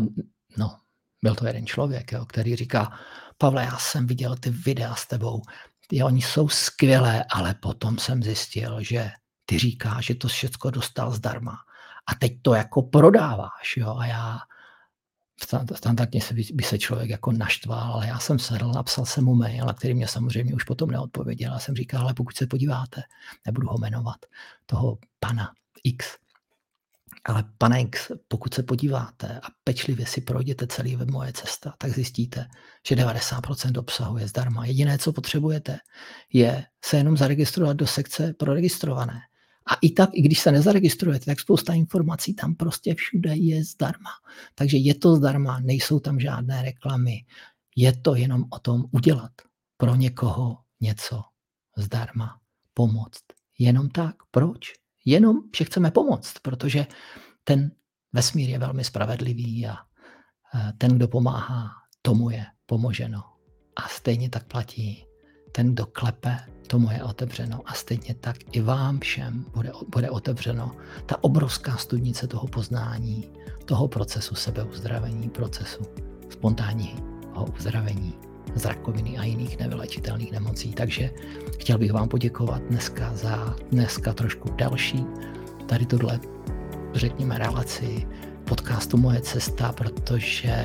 no, 0.57 0.78
byl 1.22 1.34
to 1.34 1.46
jeden 1.46 1.66
člověk, 1.66 2.12
jo, 2.12 2.26
který 2.26 2.57
říká, 2.57 2.98
Pavle, 3.38 3.64
já 3.64 3.78
jsem 3.78 4.07
viděl 4.07 4.36
ty 4.36 4.50
videa 4.50 4.94
s 4.94 5.07
tebou, 5.07 5.42
ty, 5.88 6.02
oni 6.02 6.22
jsou 6.22 6.48
skvělé, 6.48 7.24
ale 7.30 7.55
potom 7.55 7.98
jsem 7.98 8.22
zjistil, 8.22 8.82
že 8.82 9.11
ty 9.47 9.59
říkáš, 9.59 10.07
že 10.07 10.14
to 10.14 10.28
všechno 10.28 10.70
dostal 10.70 11.11
zdarma. 11.11 11.59
A 12.07 12.14
teď 12.14 12.32
to 12.42 12.55
jako 12.55 12.82
prodáváš, 12.82 13.76
jo, 13.76 13.97
a 13.99 14.07
já 14.07 14.38
standardně 15.74 16.20
se 16.20 16.34
by, 16.34 16.42
by 16.55 16.64
se 16.64 16.78
člověk 16.78 17.11
jako 17.11 17.32
naštval, 17.32 17.92
ale 17.92 18.07
já 18.07 18.18
jsem 18.18 18.38
sedl, 18.38 18.72
napsal 18.72 19.07
jsem 19.07 19.24
mu 19.24 19.34
mail, 19.34 19.66
který 19.66 19.95
mě 19.95 20.09
samozřejmě 20.09 20.55
už 20.55 20.64
potom 20.64 20.90
neodpověděl. 20.90 21.53
Já 21.53 21.59
jsem 21.59 21.74
říkal, 21.74 22.01
ale 22.01 22.14
pokud 22.14 22.36
se 22.36 22.47
podíváte, 22.47 23.03
nebudu 23.47 23.68
ho 23.68 23.78
jmenovat, 23.78 24.16
toho 24.66 24.99
pana 25.20 25.53
X, 25.84 26.16
ale 27.24 27.45
pane 27.59 27.80
X, 27.80 28.11
pokud 28.28 28.55
se 28.55 28.62
podíváte 28.62 29.40
a 29.40 29.47
pečlivě 29.64 30.07
si 30.07 30.20
projděte 30.20 30.66
celý 30.66 30.97
web 30.97 31.11
Moje 31.11 31.32
cesta, 31.32 31.74
tak 31.78 31.90
zjistíte, 31.90 32.47
že 32.88 32.95
90% 32.95 33.78
obsahu 33.78 34.18
je 34.18 34.28
zdarma. 34.28 34.66
Jediné, 34.66 34.99
co 34.99 35.12
potřebujete, 35.12 35.78
je 36.32 36.66
se 36.84 36.97
jenom 36.97 37.16
zaregistrovat 37.16 37.76
do 37.76 37.86
sekce 37.86 38.34
pro 38.38 38.55
registrované. 38.55 39.20
A 39.66 39.74
i 39.74 39.90
tak, 39.90 40.10
i 40.12 40.22
když 40.22 40.40
se 40.40 40.52
nezaregistrujete, 40.52 41.24
tak 41.24 41.40
spousta 41.40 41.72
informací 41.72 42.34
tam 42.34 42.54
prostě 42.54 42.94
všude 42.94 43.36
je 43.36 43.64
zdarma. 43.64 44.10
Takže 44.54 44.76
je 44.76 44.94
to 44.94 45.16
zdarma, 45.16 45.60
nejsou 45.60 46.00
tam 46.00 46.20
žádné 46.20 46.62
reklamy. 46.62 47.24
Je 47.76 47.92
to 47.96 48.14
jenom 48.14 48.44
o 48.50 48.58
tom 48.58 48.84
udělat 48.90 49.32
pro 49.76 49.94
někoho 49.94 50.58
něco 50.80 51.22
zdarma, 51.76 52.40
pomoct. 52.74 53.22
Jenom 53.58 53.88
tak. 53.88 54.16
Proč? 54.30 54.72
Jenom, 55.04 55.36
že 55.56 55.64
chceme 55.64 55.90
pomoct, 55.90 56.38
protože 56.42 56.86
ten 57.44 57.70
vesmír 58.12 58.50
je 58.50 58.58
velmi 58.58 58.84
spravedlivý 58.84 59.66
a 59.66 59.76
ten, 60.78 60.96
kdo 60.96 61.08
pomáhá, 61.08 61.70
tomu 62.02 62.30
je 62.30 62.46
pomoženo. 62.66 63.22
A 63.76 63.88
stejně 63.88 64.30
tak 64.30 64.46
platí, 64.46 65.04
ten, 65.52 65.72
kdo 65.72 65.86
klepe, 65.86 66.36
tomu 66.66 66.90
je 66.90 67.04
otevřeno. 67.04 67.60
A 67.66 67.74
stejně 67.74 68.14
tak 68.20 68.36
i 68.52 68.60
vám 68.60 69.00
všem 69.00 69.44
bude, 69.54 69.72
bude 69.88 70.10
otevřeno 70.10 70.76
ta 71.06 71.24
obrovská 71.24 71.76
studnice 71.76 72.26
toho 72.26 72.46
poznání, 72.46 73.24
toho 73.64 73.88
procesu 73.88 74.34
sebeuzdravení, 74.34 75.30
procesu 75.30 75.82
spontánního 76.30 77.46
uzdravení 77.58 78.14
z 78.54 78.64
rakoviny 78.64 79.18
a 79.18 79.24
jiných 79.24 79.58
nevylečitelných 79.58 80.32
nemocí. 80.32 80.72
Takže 80.72 81.10
chtěl 81.58 81.78
bych 81.78 81.92
vám 81.92 82.08
poděkovat 82.08 82.62
dneska 82.62 83.14
za 83.14 83.56
dneska 83.70 84.12
trošku 84.12 84.48
další 84.56 85.06
tady 85.66 85.86
tohle, 85.86 86.20
řekněme, 86.94 87.38
relaci 87.38 88.06
podcastu 88.44 88.96
Moje 88.96 89.20
cesta, 89.20 89.72
protože 89.72 90.64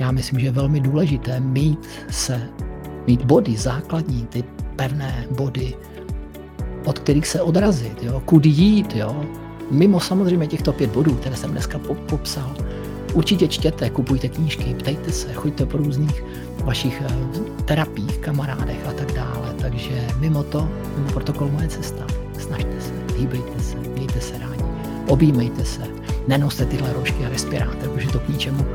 já 0.00 0.10
myslím, 0.10 0.40
že 0.40 0.46
je 0.46 0.52
velmi 0.52 0.80
důležité 0.80 1.40
mít 1.40 1.88
se, 2.10 2.48
mít 3.06 3.24
body 3.24 3.56
základní, 3.56 4.26
ty 4.26 4.44
pevné 4.76 5.26
body, 5.30 5.74
od 6.84 6.98
kterých 6.98 7.26
se 7.26 7.42
odrazit, 7.42 8.02
jo, 8.02 8.22
kudy 8.24 8.48
jít, 8.48 8.96
jo. 8.96 9.24
Mimo 9.70 10.00
samozřejmě 10.00 10.46
těchto 10.46 10.72
pět 10.72 10.90
bodů, 10.90 11.14
které 11.14 11.36
jsem 11.36 11.50
dneska 11.50 11.78
popsal, 12.06 12.54
určitě 13.14 13.48
čtěte, 13.48 13.90
kupujte 13.90 14.28
knížky, 14.28 14.74
ptejte 14.74 15.12
se, 15.12 15.32
choďte 15.32 15.66
po 15.66 15.78
různých 15.78 16.24
vašich 16.64 17.02
eh, 17.04 17.64
terapiích, 17.64 18.18
kamarádech 18.18 18.86
a 18.88 18.92
tak 18.92 19.12
dále. 19.12 19.54
Takže 19.60 20.06
mimo 20.20 20.42
to, 20.42 20.68
mimo 20.96 21.10
protokol 21.10 21.48
moje 21.48 21.68
cesta, 21.68 22.06
snažte 22.38 22.80
se, 22.80 22.92
hýbejte 23.16 23.60
se, 23.60 23.76
mějte 23.76 24.20
se 24.20 24.38
rádi, 24.38 24.64
objímejte 25.08 25.64
se, 25.64 25.82
nenoste 26.28 26.66
tyhle 26.66 26.92
rožky 26.92 27.26
a 27.26 27.28
respirátor, 27.28 27.88
protože 27.88 28.08
to 28.08 28.18
k 28.18 28.28
ničemu 28.28 28.66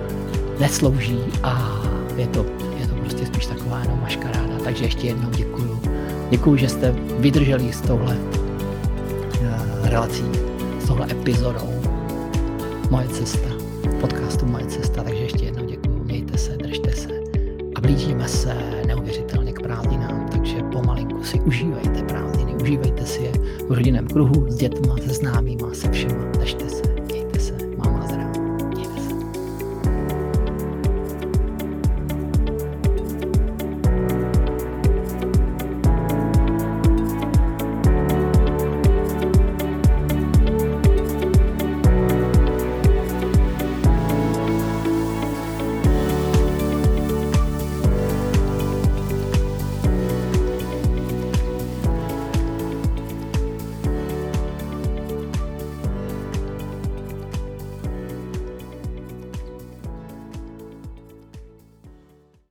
neslouží 0.60 1.20
a 1.44 1.82
je 2.18 2.28
to, 2.28 2.46
je 2.80 2.88
to 2.88 2.96
prostě 2.96 3.26
spíš 3.26 3.46
taková 3.46 3.80
jenom 3.82 4.02
maškaráda. 4.02 4.58
Takže 4.64 4.84
ještě 4.86 5.08
jednou 5.08 5.30
děkuju. 5.30 5.61
Děkuju, 6.32 6.58
že 6.58 6.70
jste 6.70 6.96
vydrželi 7.20 7.74
s 7.74 7.82
touhle 7.82 8.16
uh, 8.16 9.88
relací, 9.90 10.24
s 10.80 10.88
touhle 10.88 11.08
epizodou 11.12 11.70
Moje 12.90 13.08
cesta, 13.08 13.50
podcastu 14.02 14.46
Moje 14.46 14.66
cesta. 14.66 15.04
Takže 15.04 15.24
ještě 15.24 15.46
jednou 15.46 15.66
děkuju, 15.66 16.04
mějte 16.04 16.38
se, 16.38 16.58
držte 16.58 16.92
se 16.92 17.10
a 17.76 17.82
blížíme 17.82 18.28
se 18.28 18.58
neuvěřitelně 18.88 19.54
k 19.54 19.62
prázdninám, 19.62 20.28
takže 20.32 20.64
pomalinku 20.72 21.24
si 21.24 21.40
užívejte 21.40 22.04
prázdniny, 22.04 22.54
užívejte 22.62 23.06
si 23.06 23.22
je 23.24 23.32
v 23.68 23.72
rodinném 23.72 24.08
kruhu, 24.08 24.46
s 24.52 24.56
dětma, 24.56 24.96
se 24.98 25.14
známýma, 25.14 25.61